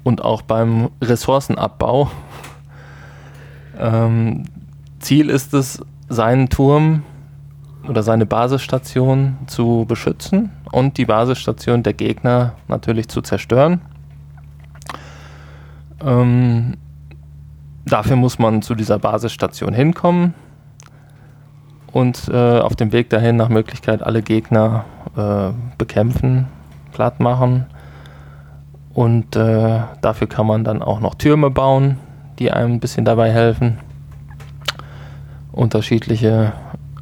[0.04, 2.10] und auch beim Ressourcenabbau.
[3.78, 4.46] Ähm,
[5.00, 7.04] Ziel ist es, seinen Turm
[7.88, 13.82] oder seine Basisstation zu beschützen und die Basisstation der Gegner natürlich zu zerstören.
[16.04, 16.78] Ähm,
[17.86, 20.34] dafür muss man zu dieser Basisstation hinkommen
[21.96, 24.84] und äh, auf dem Weg dahin nach Möglichkeit alle Gegner
[25.16, 26.48] äh, bekämpfen,
[26.92, 27.68] platt machen.
[28.94, 31.98] Und äh, dafür kann man dann auch noch Türme bauen,
[32.38, 33.78] die einem ein bisschen dabei helfen.
[35.54, 36.52] Unterschiedliche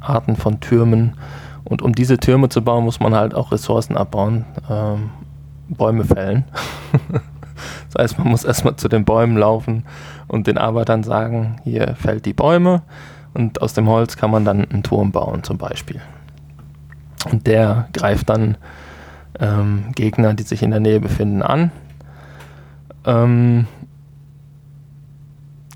[0.00, 1.16] Arten von Türmen.
[1.64, 5.10] Und um diese Türme zu bauen, muss man halt auch Ressourcen abbauen, ähm,
[5.70, 6.44] Bäume fällen.
[7.90, 9.86] das heißt, man muss erstmal zu den Bäumen laufen
[10.28, 12.82] und den Arbeitern sagen, hier fällt die Bäume
[13.34, 16.00] und aus dem Holz kann man dann einen Turm bauen zum Beispiel.
[17.30, 18.56] Und der greift dann
[19.40, 21.70] ähm, Gegner, die sich in der Nähe befinden, an.
[23.04, 23.66] Ähm,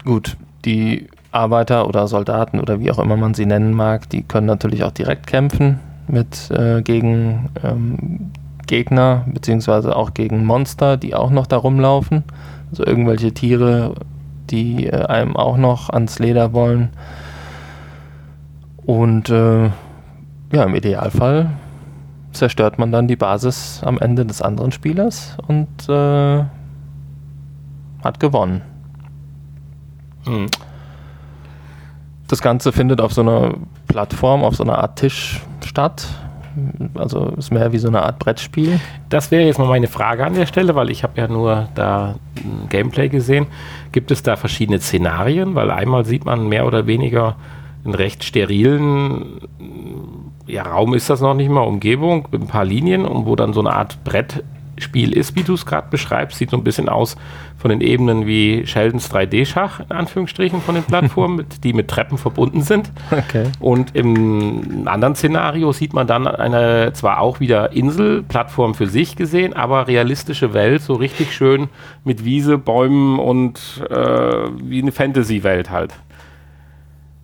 [0.04, 4.46] gut, die Arbeiter oder Soldaten oder wie auch immer man sie nennen mag, die können
[4.46, 8.30] natürlich auch direkt kämpfen mit äh, gegen ähm,
[8.66, 12.24] Gegner beziehungsweise auch gegen Monster, die auch noch da rumlaufen.
[12.70, 13.94] Also irgendwelche Tiere,
[14.50, 16.90] die äh, einem auch noch ans Leder wollen.
[18.88, 19.66] Und äh,
[20.50, 21.50] ja, im Idealfall
[22.32, 26.42] zerstört man dann die Basis am Ende des anderen Spielers und äh,
[28.02, 28.62] hat gewonnen.
[30.24, 30.46] Hm.
[32.28, 33.56] Das Ganze findet auf so einer
[33.88, 36.08] Plattform, auf so einer Art Tisch statt.
[36.94, 38.80] Also ist mehr wie so eine Art Brettspiel.
[39.10, 42.14] Das wäre jetzt mal meine Frage an der Stelle, weil ich habe ja nur da
[42.70, 43.48] Gameplay gesehen.
[43.92, 45.54] Gibt es da verschiedene Szenarien?
[45.54, 47.36] Weil einmal sieht man mehr oder weniger
[47.88, 49.40] einen recht sterilen
[50.48, 53.52] ja, Raum ist das noch nicht mal, Umgebung mit ein paar Linien und wo dann
[53.52, 54.42] so eine Art Brett
[54.78, 56.38] Spiel ist, wie du es gerade beschreibst.
[56.38, 57.16] Sieht so ein bisschen aus
[57.56, 62.62] von den Ebenen wie Sheldons 3D-Schach, in Anführungsstrichen, von den Plattformen, die mit Treppen verbunden
[62.62, 62.92] sind.
[63.10, 63.46] Okay.
[63.58, 69.52] Und im anderen Szenario sieht man dann eine zwar auch wieder Insel-Plattform für sich gesehen,
[69.52, 71.68] aber realistische Welt, so richtig schön
[72.04, 73.94] mit Wiese, Bäumen und äh,
[74.62, 75.94] wie eine Fantasy-Welt halt.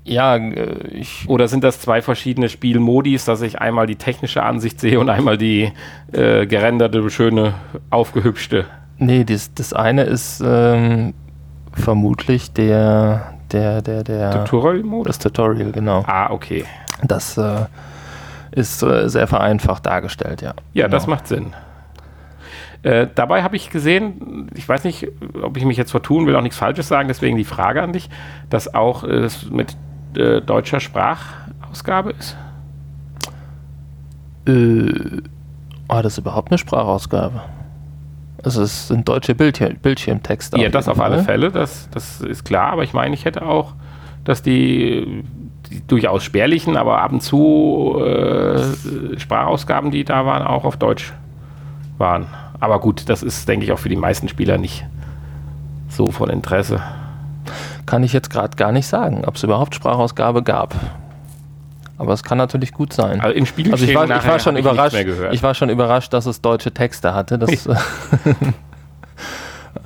[0.04, 1.28] Ja, äh, ich.
[1.28, 5.38] Oder sind das zwei verschiedene Spielmodis, dass ich einmal die technische Ansicht sehe und einmal
[5.38, 5.72] die
[6.12, 7.54] äh, gerenderte, schöne,
[7.90, 8.66] aufgehübschte?
[8.98, 11.14] Nee, das, das eine ist ähm,
[11.72, 14.44] vermutlich der, der, der, der.
[14.44, 15.06] Tutorial-Modus?
[15.06, 16.04] Das Tutorial, genau.
[16.06, 16.64] Ah, okay.
[17.02, 17.66] Das äh,
[18.52, 20.54] ist äh, sehr vereinfacht dargestellt, ja.
[20.74, 20.96] Ja, genau.
[20.96, 21.54] das macht Sinn.
[22.82, 25.08] Äh, dabei habe ich gesehen, ich weiß nicht,
[25.42, 28.10] ob ich mich jetzt vertun will, auch nichts Falsches sagen, deswegen die Frage an dich,
[28.50, 29.74] dass auch äh, mit
[30.16, 32.36] äh, deutscher Sprachausgabe ist?
[34.46, 35.22] Äh,
[35.88, 37.42] oh, das ist überhaupt eine Sprachausgabe.
[38.42, 40.60] Also es sind deutsche Bildschirm, Bildschirmtexte.
[40.60, 43.72] Ja, das auf alle Fälle, das, das ist klar, aber ich meine, ich hätte auch,
[44.24, 45.24] dass die,
[45.70, 51.14] die durchaus spärlichen, aber ab und zu äh, Sprachausgaben, die da waren, auch auf Deutsch
[51.96, 52.26] waren.
[52.60, 54.84] Aber gut, das ist, denke ich, auch für die meisten Spieler nicht
[55.88, 56.82] so von Interesse
[57.86, 60.74] kann ich jetzt gerade gar nicht sagen, ob es überhaupt Sprachausgabe gab.
[61.96, 63.20] Aber es kann natürlich gut sein.
[63.20, 64.96] Also im Spiel also ich war, ich war schon überrascht.
[65.32, 67.38] Ich, war schon überrascht, dass es deutsche Texte hatte.
[67.38, 67.50] Das,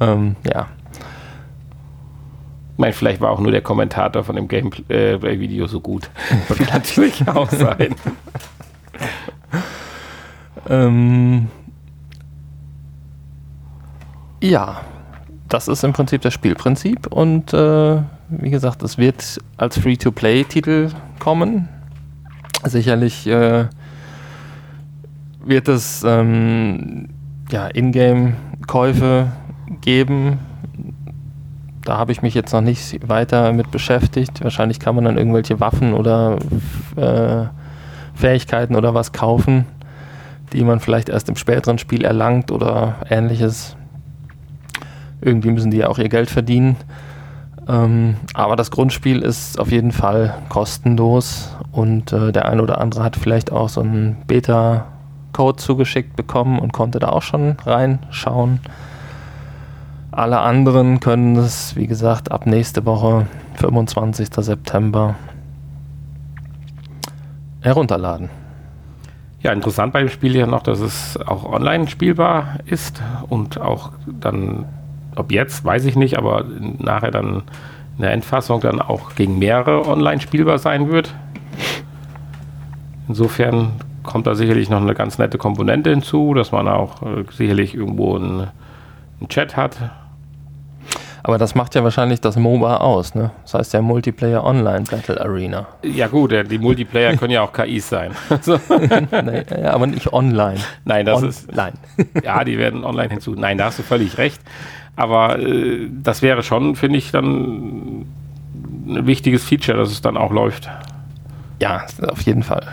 [0.00, 0.66] ähm, ja.
[2.72, 6.08] Ich meine, vielleicht war auch nur der Kommentator von dem Gameplay-Video äh, so gut.
[6.48, 7.94] Das kann natürlich auch sein.
[10.70, 11.48] ähm,
[14.40, 14.80] ja,
[15.48, 21.68] das ist im Prinzip das Spielprinzip und äh, wie gesagt, es wird als Free-to-Play-Titel kommen.
[22.64, 23.66] Sicherlich äh,
[25.44, 27.08] wird es ähm,
[27.50, 29.32] ja, Ingame-Käufe
[29.80, 30.38] geben.
[31.84, 34.42] Da habe ich mich jetzt noch nicht weiter mit beschäftigt.
[34.44, 36.36] Wahrscheinlich kann man dann irgendwelche Waffen oder
[36.96, 37.46] äh,
[38.14, 39.64] Fähigkeiten oder was kaufen,
[40.52, 43.77] die man vielleicht erst im späteren Spiel erlangt oder ähnliches
[45.20, 46.76] irgendwie müssen die ja auch ihr Geld verdienen.
[47.68, 53.04] Ähm, aber das Grundspiel ist auf jeden Fall kostenlos und äh, der eine oder andere
[53.04, 58.60] hat vielleicht auch so einen Beta-Code zugeschickt bekommen und konnte da auch schon reinschauen.
[60.10, 64.28] Alle anderen können es, wie gesagt, ab nächste Woche, 25.
[64.32, 65.14] September,
[67.60, 68.30] herunterladen.
[69.40, 73.92] Ja, interessant bei dem Spiel ja noch, dass es auch online spielbar ist und auch
[74.06, 74.64] dann,
[75.18, 76.44] ob jetzt, weiß ich nicht, aber
[76.78, 77.42] nachher dann
[77.96, 81.14] in der Endfassung dann auch gegen mehrere online spielbar sein wird.
[83.08, 87.74] Insofern kommt da sicherlich noch eine ganz nette Komponente hinzu, dass man auch äh, sicherlich
[87.74, 88.48] irgendwo einen,
[89.20, 89.78] einen Chat hat,
[91.28, 93.32] aber das macht ja wahrscheinlich das MOBA aus, ne?
[93.42, 95.66] Das heißt ja Multiplayer Online Battle Arena.
[95.82, 98.12] Ja gut, die Multiplayer können ja auch KIs sein.
[99.10, 100.58] nee, aber nicht online.
[100.86, 101.54] Nein, das On ist.
[101.54, 101.74] Nein.
[102.24, 103.34] Ja, die werden online hinzu.
[103.34, 104.40] Nein, da hast du völlig recht.
[104.98, 108.04] Aber äh, das wäre schon, finde ich, dann
[108.88, 110.68] ein wichtiges Feature, dass es dann auch läuft.
[111.62, 112.66] Ja, auf jeden Fall.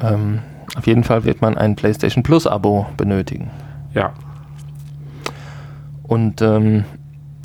[0.00, 0.40] Ähm,
[0.76, 3.50] auf jeden Fall wird man ein PlayStation Plus Abo benötigen.
[3.94, 4.12] Ja.
[6.02, 6.84] Und ähm,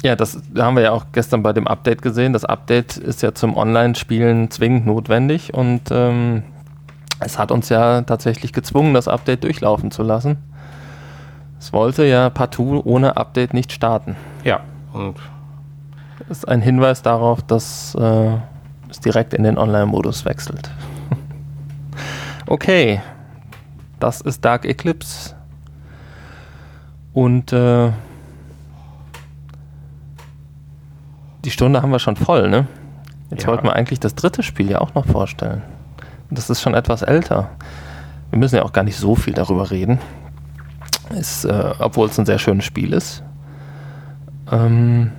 [0.04, 2.34] ja, das haben wir ja auch gestern bei dem Update gesehen.
[2.34, 6.44] Das Update ist ja zum Online-Spielen zwingend notwendig und ähm,
[7.22, 10.40] es hat uns ja tatsächlich gezwungen, das Update durchlaufen zu lassen.
[11.60, 14.16] Es wollte ja partout ohne Update nicht starten.
[14.44, 14.62] Ja,
[14.94, 15.18] und
[16.20, 18.38] das ist ein Hinweis darauf, dass äh,
[18.90, 20.72] es direkt in den Online-Modus wechselt.
[22.48, 23.02] okay,
[24.00, 25.36] das ist Dark Eclipse.
[27.14, 27.92] Und äh,
[31.44, 32.68] die Stunde haben wir schon voll, ne?
[33.32, 33.50] Jetzt ja.
[33.50, 35.62] wollten wir eigentlich das dritte Spiel ja auch noch vorstellen.
[36.32, 37.50] Das ist schon etwas älter.
[38.30, 40.00] Wir müssen ja auch gar nicht so viel darüber reden.
[41.18, 43.24] Ist, äh, obwohl es ein sehr schönes Spiel ist.
[44.52, 45.12] Ähm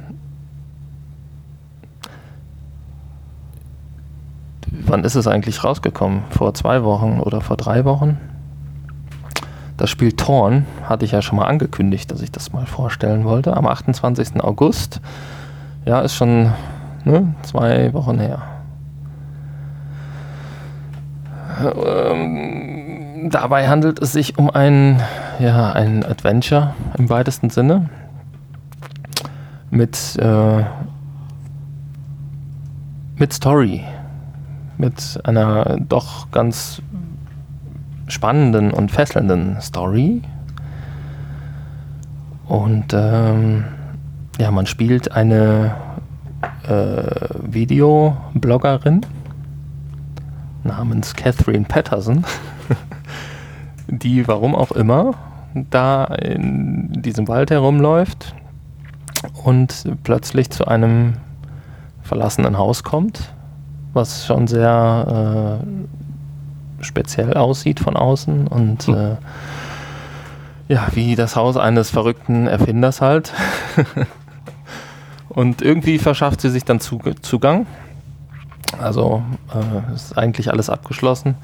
[4.91, 6.23] wann ist es eigentlich rausgekommen?
[6.31, 8.19] Vor zwei Wochen oder vor drei Wochen?
[9.77, 13.57] Das Spiel Torn hatte ich ja schon mal angekündigt, dass ich das mal vorstellen wollte.
[13.57, 14.43] Am 28.
[14.43, 15.01] August
[15.87, 16.53] ja, ist schon
[17.05, 18.43] ne, zwei Wochen her.
[21.63, 22.80] Ähm,
[23.29, 25.01] dabei handelt es sich um ein,
[25.39, 27.89] ja, ein Adventure im weitesten Sinne.
[29.71, 30.65] Mit, äh,
[33.17, 33.85] mit Story.
[34.77, 36.83] Mit einer doch ganz
[38.09, 40.23] spannenden und fesselnden Story.
[42.47, 43.65] Und ähm,
[44.41, 45.75] ja, man spielt eine
[46.67, 47.05] äh,
[47.43, 49.03] Videobloggerin
[50.65, 52.25] namens Catherine Patterson,
[53.91, 55.15] die, warum auch immer,
[55.55, 58.35] da in diesem Wald herumläuft
[59.45, 61.15] und plötzlich zu einem
[62.03, 63.35] verlassenen Haus kommt,
[63.93, 68.95] was schon sehr äh, speziell aussieht von außen und hm.
[68.95, 69.17] äh,
[70.69, 73.33] ja, wie das Haus eines verrückten Erfinders halt.
[75.29, 77.67] Und irgendwie verschafft sie sich dann Zugang.
[78.81, 79.23] Also
[79.53, 81.37] äh, ist eigentlich alles abgeschlossen.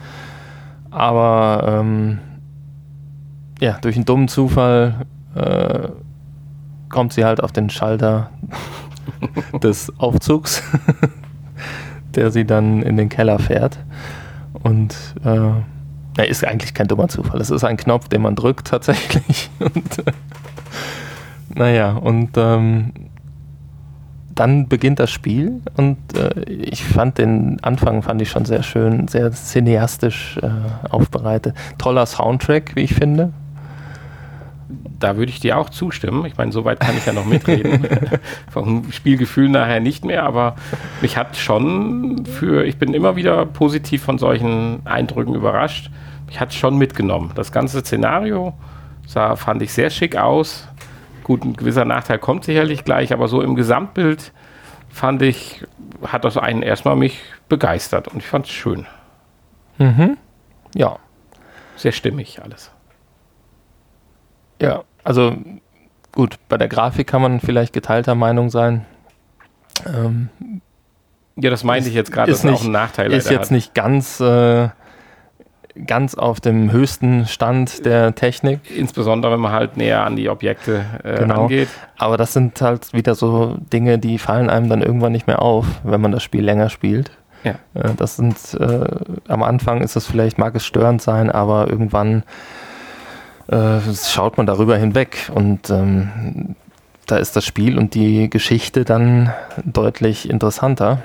[0.91, 2.19] Aber ähm,
[3.61, 5.89] ja, durch einen dummen Zufall äh,
[6.89, 8.31] kommt sie halt auf den Schalter
[9.63, 10.63] des Aufzugs,
[12.15, 13.79] der sie dann in den Keller fährt.
[14.63, 17.41] Und äh, ist eigentlich kein dummer Zufall.
[17.41, 19.51] Es ist ein Knopf, den man drückt tatsächlich.
[19.59, 20.13] und, äh,
[21.55, 22.93] naja, und ähm,
[24.35, 29.09] dann beginnt das Spiel und äh, ich fand den Anfang fand ich schon sehr schön,
[29.09, 30.51] sehr cineastisch äh,
[30.91, 31.55] aufbereitet.
[31.79, 33.33] Toller Soundtrack, wie ich finde.
[34.99, 36.25] Da würde ich dir auch zustimmen.
[36.27, 37.87] Ich meine, soweit kann ich ja noch mitreden.
[38.51, 40.57] Vom Spielgefühl nachher nicht mehr, aber
[41.01, 45.91] mich hat schon für, ich bin immer wieder positiv von solchen Eindrücken überrascht.
[46.27, 47.31] Mich hat schon mitgenommen.
[47.35, 48.55] Das ganze Szenario
[49.07, 50.67] sah, fand ich sehr schick aus
[51.27, 54.31] Gut, ein gewisser Nachteil kommt sicherlich gleich, aber so im Gesamtbild
[54.89, 55.65] fand ich,
[56.07, 58.87] hat das einen erstmal mich begeistert und ich fand es schön.
[59.79, 60.19] Mhm.
[60.77, 61.01] Ja.
[61.75, 62.71] Sehr stimmig alles.
[64.61, 65.37] Ja, also
[66.13, 68.85] gut, bei der Grafik kann man vielleicht geteilter Meinung sein.
[69.87, 70.29] Ähm,
[71.37, 73.13] ja, das meinte ich jetzt gerade, das ist auch ein Nachteil.
[73.13, 73.51] Ist jetzt hat.
[73.51, 74.69] nicht ganz äh,
[75.85, 78.61] ganz auf dem höchsten Stand der Technik.
[78.75, 81.43] Insbesondere, wenn man halt näher an die Objekte äh, genau.
[81.43, 81.69] angeht.
[81.99, 85.67] Aber das sind halt wieder so Dinge, die fallen einem dann irgendwann nicht mehr auf,
[85.85, 87.11] wenn man das Spiel länger spielt.
[87.45, 87.53] Ja.
[87.75, 88.87] Äh, das sind, äh,
[89.29, 92.23] am Anfang ist es vielleicht, mag es störend sein, aber irgendwann
[93.49, 96.57] äh, schaut man darüber hinweg und ähm,
[97.07, 99.33] da ist das Spiel und die Geschichte dann
[99.65, 101.03] deutlich interessanter.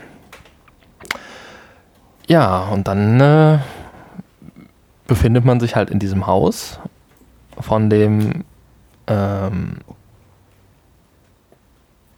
[2.28, 3.60] Ja, und dann äh,
[5.06, 6.80] befindet man sich halt in diesem Haus
[7.60, 8.44] von dem
[9.08, 9.78] ähm,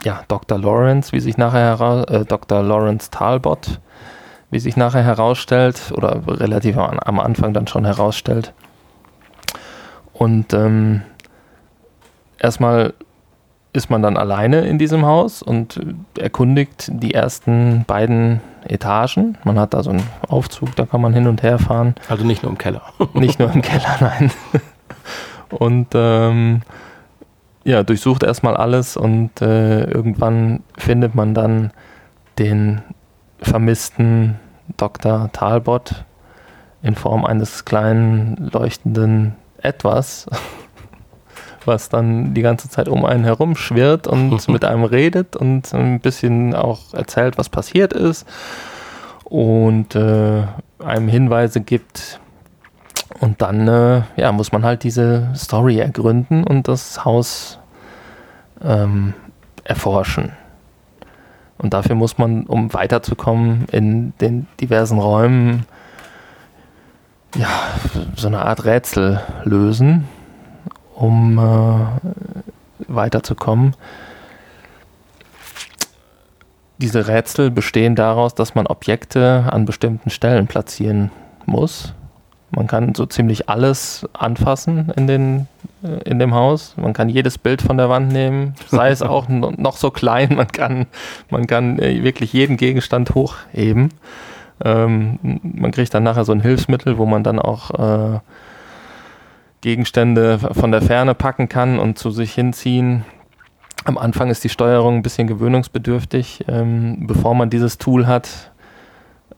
[0.03, 0.59] ja, Dr.
[0.59, 2.61] Lawrence, wie sich nachher heraus, äh, Dr.
[2.61, 3.79] Lawrence Talbot,
[4.51, 8.53] wie sich nachher herausstellt, oder relativ am, am Anfang dann schon herausstellt.
[10.13, 11.01] Und ähm,
[12.39, 12.93] erstmal
[13.73, 15.81] ist man dann alleine in diesem Haus und
[16.17, 19.37] erkundigt die ersten beiden Etagen.
[19.43, 21.95] Man hat da so einen Aufzug, da kann man hin und her fahren.
[22.07, 22.83] Also nicht nur im Keller.
[23.13, 24.31] nicht nur im Keller, nein.
[25.49, 26.61] Und ähm,
[27.63, 31.71] ja, durchsucht erstmal alles und äh, irgendwann findet man dann
[32.39, 32.81] den
[33.39, 34.39] vermissten
[34.77, 35.29] Dr.
[35.31, 36.05] Talbot
[36.81, 40.27] in Form eines kleinen leuchtenden Etwas
[41.65, 45.99] was dann die ganze Zeit um einen herum schwirrt und mit einem redet und ein
[45.99, 48.27] bisschen auch erzählt, was passiert ist
[49.23, 50.43] und äh,
[50.83, 52.19] einem Hinweise gibt.
[53.19, 57.59] Und dann äh, ja, muss man halt diese Story ergründen und das Haus
[58.63, 59.13] ähm,
[59.63, 60.33] erforschen.
[61.57, 65.65] Und dafür muss man, um weiterzukommen in den diversen Räumen,
[67.35, 67.47] ja,
[68.15, 70.07] so eine Art Rätsel lösen
[70.95, 73.75] um äh, weiterzukommen.
[76.77, 81.11] Diese Rätsel bestehen daraus, dass man Objekte an bestimmten Stellen platzieren
[81.45, 81.93] muss.
[82.51, 85.47] Man kann so ziemlich alles anfassen in, den,
[85.83, 86.75] äh, in dem Haus.
[86.77, 90.35] Man kann jedes Bild von der Wand nehmen, sei es auch noch so klein.
[90.35, 90.87] Man kann,
[91.29, 93.89] man kann äh, wirklich jeden Gegenstand hochheben.
[94.63, 98.19] Ähm, man kriegt dann nachher so ein Hilfsmittel, wo man dann auch äh,
[99.61, 103.03] Gegenstände von der Ferne packen kann und zu sich hinziehen.
[103.85, 106.45] Am Anfang ist die Steuerung ein bisschen gewöhnungsbedürftig.
[106.47, 108.51] Ähm, bevor man dieses Tool hat,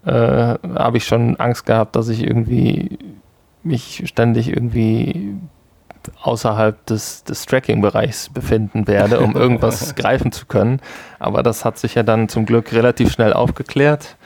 [0.05, 2.99] äh, habe ich schon Angst gehabt, dass ich irgendwie
[3.63, 5.35] mich ständig irgendwie
[6.21, 10.79] außerhalb des, des Tracking-Bereichs befinden werde, um irgendwas greifen zu können.
[11.17, 14.17] Aber das hat sich ja dann zum Glück relativ schnell aufgeklärt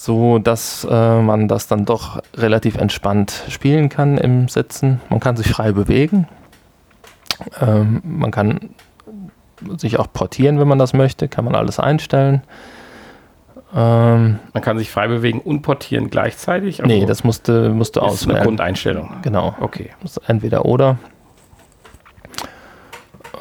[0.00, 5.02] so dass äh, man das dann doch relativ entspannt spielen kann im Sitzen.
[5.10, 6.26] Man kann sich frei bewegen.
[7.60, 8.70] Ähm, man kann
[9.76, 12.40] sich auch portieren, wenn man das möchte, kann man alles einstellen.
[13.74, 16.82] Ähm, man kann sich frei bewegen und portieren gleichzeitig?
[16.82, 19.16] Also nee, das musste, musste ist eine Grundeinstellung.
[19.20, 19.54] Genau.
[19.60, 19.90] Okay.
[20.26, 20.96] Entweder oder.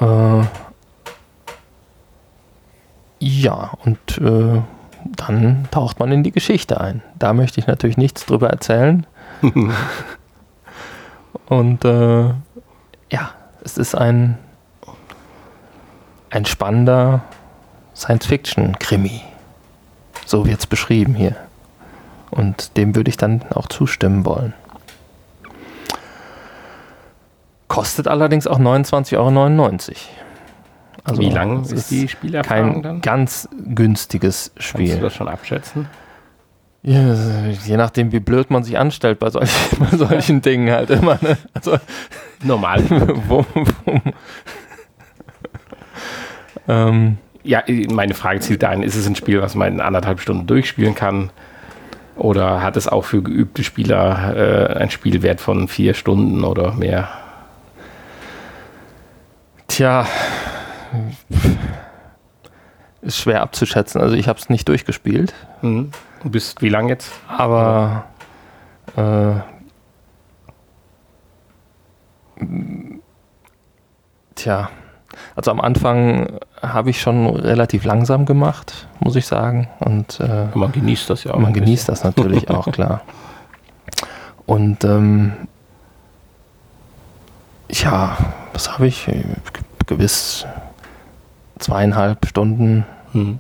[0.01, 0.43] Äh,
[3.20, 4.62] ja, und äh,
[5.04, 7.02] dann taucht man in die Geschichte ein.
[7.18, 9.06] Da möchte ich natürlich nichts drüber erzählen.
[11.47, 12.30] Und äh,
[13.12, 13.32] ja,
[13.64, 14.38] es ist ein,
[16.30, 17.22] ein spannender
[17.95, 19.22] Science-Fiction-Krimi.
[20.26, 21.36] So wird es beschrieben hier.
[22.30, 24.54] Und dem würde ich dann auch zustimmen wollen.
[27.68, 29.30] Kostet allerdings auch 29,99 Euro.
[31.10, 33.01] Also Wie lang ist die Spielerfahrung kein dann?
[33.01, 34.88] Ganz günstiges Spiel.
[34.88, 35.88] Kannst du das schon abschätzen?
[36.82, 37.14] Ja,
[37.66, 39.49] je nachdem, wie blöd man sich anstellt bei, solch,
[39.80, 41.18] bei solchen Dingen halt immer.
[41.22, 41.38] Ne?
[41.53, 41.78] Also,
[42.43, 42.84] Normal.
[43.28, 44.01] wo, wo,
[46.68, 50.48] ähm, ja, meine Frage zielt ein, ist es ein Spiel, was man in anderthalb Stunden
[50.48, 51.31] durchspielen kann?
[52.15, 57.10] Oder hat es auch für geübte Spieler äh, ein Spielwert von vier Stunden oder mehr?
[59.68, 60.06] Tja,
[63.02, 64.02] ist schwer abzuschätzen.
[64.02, 65.34] Also ich habe es nicht durchgespielt.
[65.61, 65.91] Mhm.
[66.24, 67.11] Du bist wie lange jetzt?
[67.28, 68.06] Aber
[68.98, 69.36] äh,
[74.36, 74.70] tja,
[75.36, 79.70] also am Anfang habe ich schon relativ langsam gemacht, muss ich sagen.
[79.80, 81.40] Und äh, man genießt das ja auch.
[81.40, 83.02] Man genießt das natürlich auch, klar.
[84.45, 85.34] Und ähm,
[87.72, 88.18] ja,
[88.53, 89.07] was habe ich?
[89.86, 90.45] Gewiss
[91.60, 92.86] zweieinhalb Stunden.
[93.11, 93.40] Hm.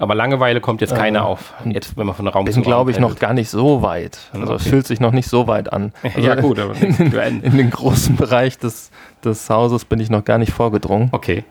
[0.00, 2.66] Aber Langeweile kommt jetzt keine äh, auf, jetzt, wenn man von Raum bin, zu Raum
[2.66, 4.18] glaube ich, noch gar nicht so weit.
[4.32, 4.54] Also okay.
[4.56, 5.92] es fühlt sich noch nicht so weit an.
[6.02, 8.90] Also ja gut, aber in, in, in, den großen Bereich des,
[9.24, 11.08] des Hauses bin ich noch gar nicht vorgedrungen.
[11.12, 11.44] Okay.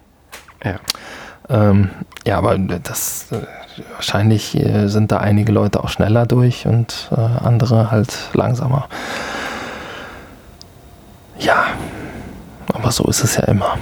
[0.63, 0.79] Ja,
[1.49, 1.89] ähm,
[2.25, 3.41] ja aber das äh,
[3.95, 8.87] wahrscheinlich äh, sind da einige Leute auch schneller durch und äh, andere halt langsamer.
[11.39, 11.65] Ja,
[12.73, 13.77] aber so ist es ja immer.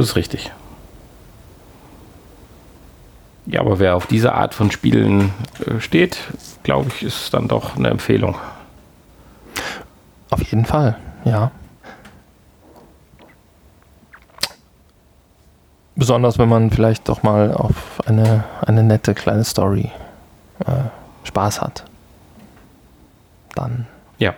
[0.00, 0.50] Das ist richtig.
[3.44, 5.30] Ja, aber wer auf diese Art von Spielen
[5.66, 6.16] äh, steht,
[6.62, 8.34] glaube ich, ist dann doch eine Empfehlung.
[10.30, 10.96] Auf jeden Fall,
[11.26, 11.50] ja.
[15.96, 19.92] Besonders wenn man vielleicht doch mal auf eine, eine nette kleine Story
[20.60, 20.84] äh,
[21.24, 21.84] Spaß hat.
[23.54, 23.86] Dann
[24.16, 24.32] ja.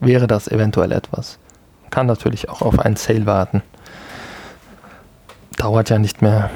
[0.00, 1.38] wäre das eventuell etwas.
[1.90, 3.62] Kann natürlich auch auf einen Sale warten.
[5.62, 6.50] Dauert ja nicht mehr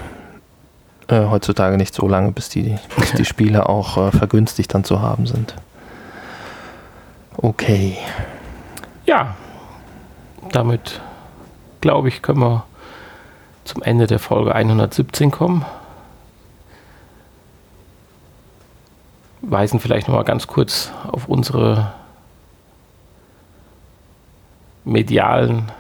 [1.07, 5.01] äh, heutzutage nicht so lange, bis die, bis die Spiele auch äh, vergünstigt dann zu
[5.01, 5.55] haben sind.
[7.37, 7.97] Okay.
[9.05, 9.37] Ja,
[10.51, 11.01] damit
[11.81, 12.65] glaube ich, können wir
[13.63, 15.65] zum Ende der Folge 117 kommen.
[19.41, 21.93] Weisen vielleicht noch mal ganz kurz auf unsere
[24.85, 25.71] medialen.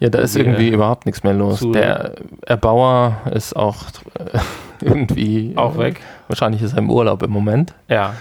[0.00, 1.66] Ja, da ist irgendwie überhaupt nichts mehr los.
[1.72, 2.12] Der
[2.46, 3.76] Erbauer ist auch
[4.18, 4.38] äh,
[4.84, 6.00] irgendwie Auch weg.
[6.28, 7.74] Wahrscheinlich ist er im Urlaub im Moment.
[7.88, 8.14] Ja,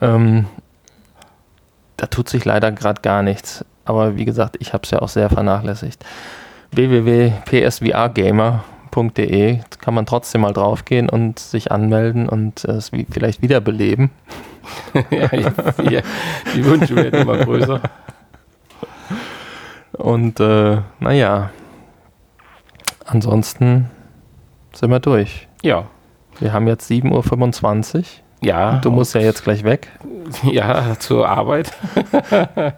[0.00, 0.46] Ähm,
[1.96, 3.64] da tut sich leider gerade gar nichts.
[3.84, 6.04] Aber wie gesagt, ich habe es ja auch sehr vernachlässigt.
[6.72, 14.10] www.psvrgamer.de kann man trotzdem mal draufgehen und sich anmelden und es vielleicht wiederbeleben.
[15.10, 16.00] ja die,
[16.54, 17.80] die Wünsche werden immer größer.
[19.92, 21.50] Und äh, naja,
[23.04, 23.90] ansonsten
[24.72, 25.48] sind wir durch.
[25.62, 25.86] Ja,
[26.38, 28.04] Wir haben jetzt 7.25 Uhr.
[28.42, 29.88] Ja, Du musst ja jetzt gleich weg.
[30.42, 31.72] ja zur Arbeit.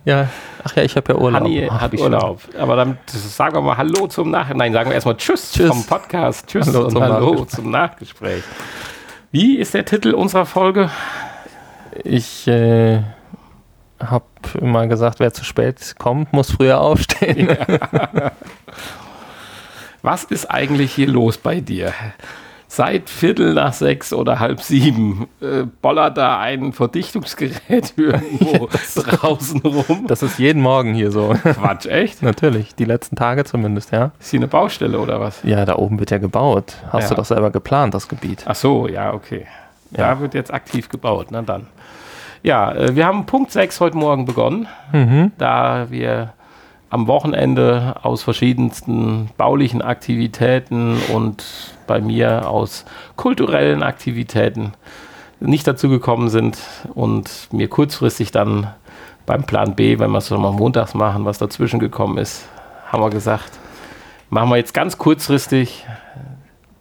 [0.05, 0.29] Ja,
[0.65, 1.43] ach ja, ich habe ja Urlaub.
[1.43, 2.01] Hanni Ach, hat schön.
[2.01, 2.41] Urlaub.
[2.59, 4.53] Aber dann sagen wir mal Hallo zum Nach...
[4.53, 5.69] Nein, sagen wir erstmal Tschüss, Tschüss.
[5.69, 6.47] vom Podcast.
[6.49, 7.49] Tschüss Hallo und zum Hallo Nachgespräch.
[7.49, 8.43] zum Nachgespräch.
[9.31, 10.91] Wie ist der Titel unserer Folge?
[12.05, 13.01] Ich äh,
[14.01, 14.25] habe
[14.61, 17.49] immer gesagt, wer zu spät kommt, muss früher aufstehen.
[20.03, 21.93] Was ist eigentlich hier los bei dir?
[22.75, 28.67] Seit Viertel nach sechs oder halb sieben äh, bollert da ein Verdichtungsgerät irgendwo
[28.97, 30.07] draußen rum.
[30.07, 31.35] Das ist jeden Morgen hier so.
[31.43, 32.23] Quatsch, echt?
[32.23, 34.13] Natürlich, die letzten Tage zumindest, ja.
[34.19, 35.43] Ist hier eine Baustelle oder was?
[35.43, 36.77] Ja, da oben wird ja gebaut.
[36.91, 37.09] Hast Ja.
[37.11, 38.43] du doch selber geplant, das Gebiet.
[38.47, 39.45] Ach so, ja, okay.
[39.91, 40.21] Da Ja.
[40.21, 41.67] wird jetzt aktiv gebaut, na dann.
[42.43, 45.33] Ja, äh, wir haben Punkt 6 heute Morgen begonnen, Mhm.
[45.37, 46.33] da wir
[46.89, 51.45] am Wochenende aus verschiedensten baulichen Aktivitäten und
[51.93, 52.87] bei mir aus
[53.17, 54.73] kulturellen Aktivitäten
[55.41, 56.57] nicht dazu gekommen sind
[56.95, 58.69] und mir kurzfristig dann
[59.27, 62.47] beim Plan B, wenn wir es mal montags machen, was dazwischen gekommen ist,
[62.91, 63.51] haben wir gesagt,
[64.31, 65.85] machen wir jetzt ganz kurzfristig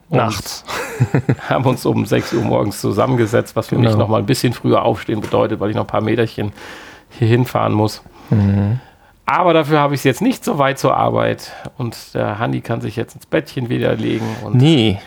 [0.08, 0.64] Nachts.
[1.50, 4.00] haben uns um 6 Uhr morgens zusammengesetzt, was für mich Genau.
[4.00, 6.54] noch mal ein bisschen früher aufstehen bedeutet, weil ich noch ein paar Meterchen
[7.10, 8.02] hier hinfahren muss.
[8.30, 8.80] Mhm.
[9.32, 12.82] Aber dafür habe ich es jetzt nicht so weit zur Arbeit und der Handy kann
[12.82, 15.00] sich jetzt ins Bettchen wieder legen und Nee,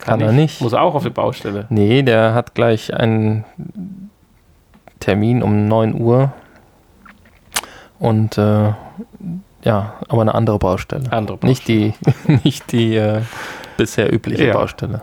[0.00, 0.60] kann er nicht.
[0.60, 1.66] Muss auch auf die Baustelle.
[1.68, 3.44] Nee, der hat gleich einen
[4.98, 6.32] Termin um 9 Uhr.
[8.00, 8.72] Und äh,
[9.62, 11.12] ja, aber eine andere Baustelle.
[11.12, 11.48] Andere Baustelle.
[11.48, 11.94] Nicht die,
[12.44, 13.20] nicht die äh,
[13.76, 14.54] bisher übliche Ja.
[14.54, 15.02] Baustelle.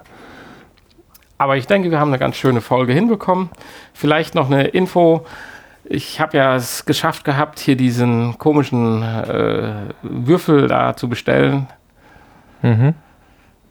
[1.37, 3.49] Aber ich denke, wir haben eine ganz schöne Folge hinbekommen.
[3.93, 5.25] Vielleicht noch eine Info.
[5.87, 11.67] Ich habe ja es geschafft gehabt, hier diesen komischen äh, Würfel da zu bestellen.
[12.61, 12.95] Mhm.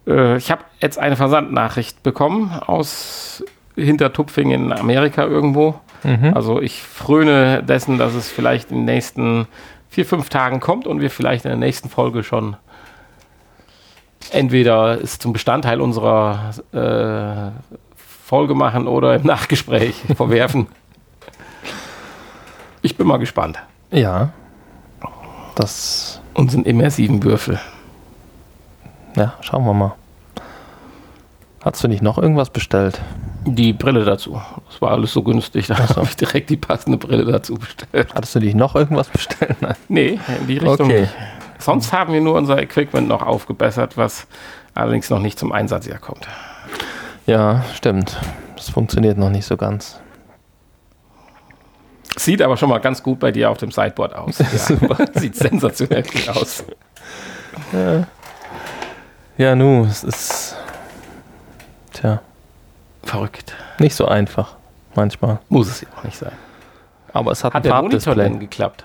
[0.06, 5.80] Äh, ich habe jetzt eine Versandnachricht bekommen aus Hintertupfing in Amerika irgendwo.
[6.04, 6.32] Mhm.
[6.34, 9.48] Also ich fröne dessen, dass es vielleicht in den nächsten
[9.88, 12.56] vier, fünf Tagen kommt und wir vielleicht in der nächsten Folge schon
[14.30, 17.50] entweder es zum Bestandteil unserer äh,
[17.96, 20.66] Folge machen oder im Nachgespräch verwerfen.
[22.84, 23.58] Ich bin mal gespannt.
[23.90, 24.30] Ja.
[25.54, 27.58] Das, Unseren immersiven Würfel.
[29.16, 29.94] ja, schauen wir mal.
[31.62, 33.00] Hast du nicht noch irgendwas bestellt?
[33.46, 34.38] Die Brille dazu.
[34.68, 35.66] Das war alles so günstig.
[35.68, 38.14] Da habe ich direkt die passende Brille dazu bestellt.
[38.14, 39.56] Hattest du dich noch irgendwas bestellt?
[39.62, 39.76] Nein.
[39.88, 41.00] Nee, in die Richtung Okay.
[41.02, 41.14] nicht.
[41.58, 44.26] Sonst haben wir nur unser Equipment noch aufgebessert, was
[44.74, 46.28] allerdings noch nicht zum Einsatz hier kommt.
[47.26, 48.18] Ja, stimmt.
[48.56, 49.98] Das funktioniert noch nicht so ganz.
[52.24, 54.38] Sieht aber schon mal ganz gut bei dir auf dem Sideboard aus.
[54.88, 54.96] Ja.
[55.20, 56.64] Sieht sensationell gut aus.
[59.36, 60.56] Ja, nu, es ist.
[61.92, 62.20] Tja,
[63.02, 63.54] Verrückt.
[63.78, 64.56] nicht so einfach.
[64.94, 65.38] Manchmal.
[65.48, 66.32] Muss es ja auch nicht sein.
[67.12, 68.84] Aber es hat, Hat ein der Monitor denn geklappt?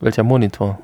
[0.00, 0.78] Welcher Monitor?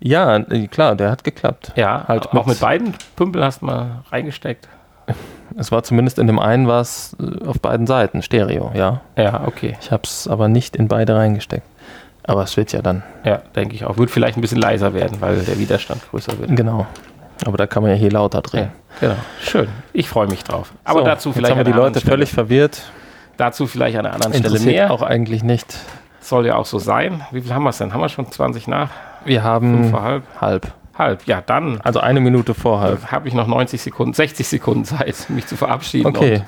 [0.00, 1.72] Ja, äh, klar, der hat geklappt.
[1.76, 4.68] Ja, Halt auch mit- mit beiden Pümpel hast du mal reingesteckt.
[5.56, 9.00] Es war zumindest in dem einen war es äh, auf beiden Seiten Stereo, ja.
[9.16, 9.76] Ja, okay.
[9.80, 11.66] Ich habe es aber nicht in beide reingesteckt.
[12.26, 13.02] Aber es wird ja dann.
[13.24, 13.98] Ja, denke ich auch.
[13.98, 16.56] Wird vielleicht ein bisschen leiser werden, weil der Widerstand größer wird.
[16.56, 16.86] Genau.
[17.44, 18.70] Aber da kann man ja hier lauter drehen.
[19.00, 19.20] Ja, genau.
[19.42, 19.68] Schön.
[19.92, 20.72] Ich freue mich drauf.
[20.84, 22.46] Aber So, dazu jetzt vielleicht haben wir an die Leute anderen völlig Stelle.
[22.46, 22.82] verwirrt.
[23.36, 24.90] Dazu vielleicht an einer anderen Stelle Interessiert mehr.
[24.90, 25.76] auch eigentlich nicht.
[26.20, 27.20] Soll ja auch so sein.
[27.30, 27.92] Wie viel haben wir es denn?
[27.92, 28.88] Haben wir schon 20 nach?
[29.26, 30.22] Wir Fünf haben vor halb?
[30.40, 30.72] halb.
[30.96, 31.26] Halb.
[31.26, 33.10] Ja, dann Also eine Minute vor halb.
[33.10, 36.06] habe ich noch 90 Sekunden, 60 Sekunden Zeit, mich zu verabschieden.
[36.06, 36.42] Okay,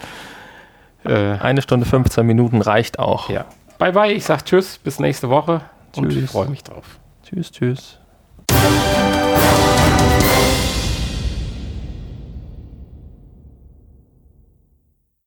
[1.05, 3.29] Und, äh, eine Stunde 15 Minuten reicht auch.
[3.29, 3.45] ja.
[3.79, 4.13] Bye bye.
[4.13, 4.79] Ich sag Tschüss.
[4.79, 5.61] Bis nächste Woche.
[5.97, 6.25] Und Tschüss.
[6.25, 6.99] ich freue mich drauf.
[7.25, 7.99] Tschüss, tschüss.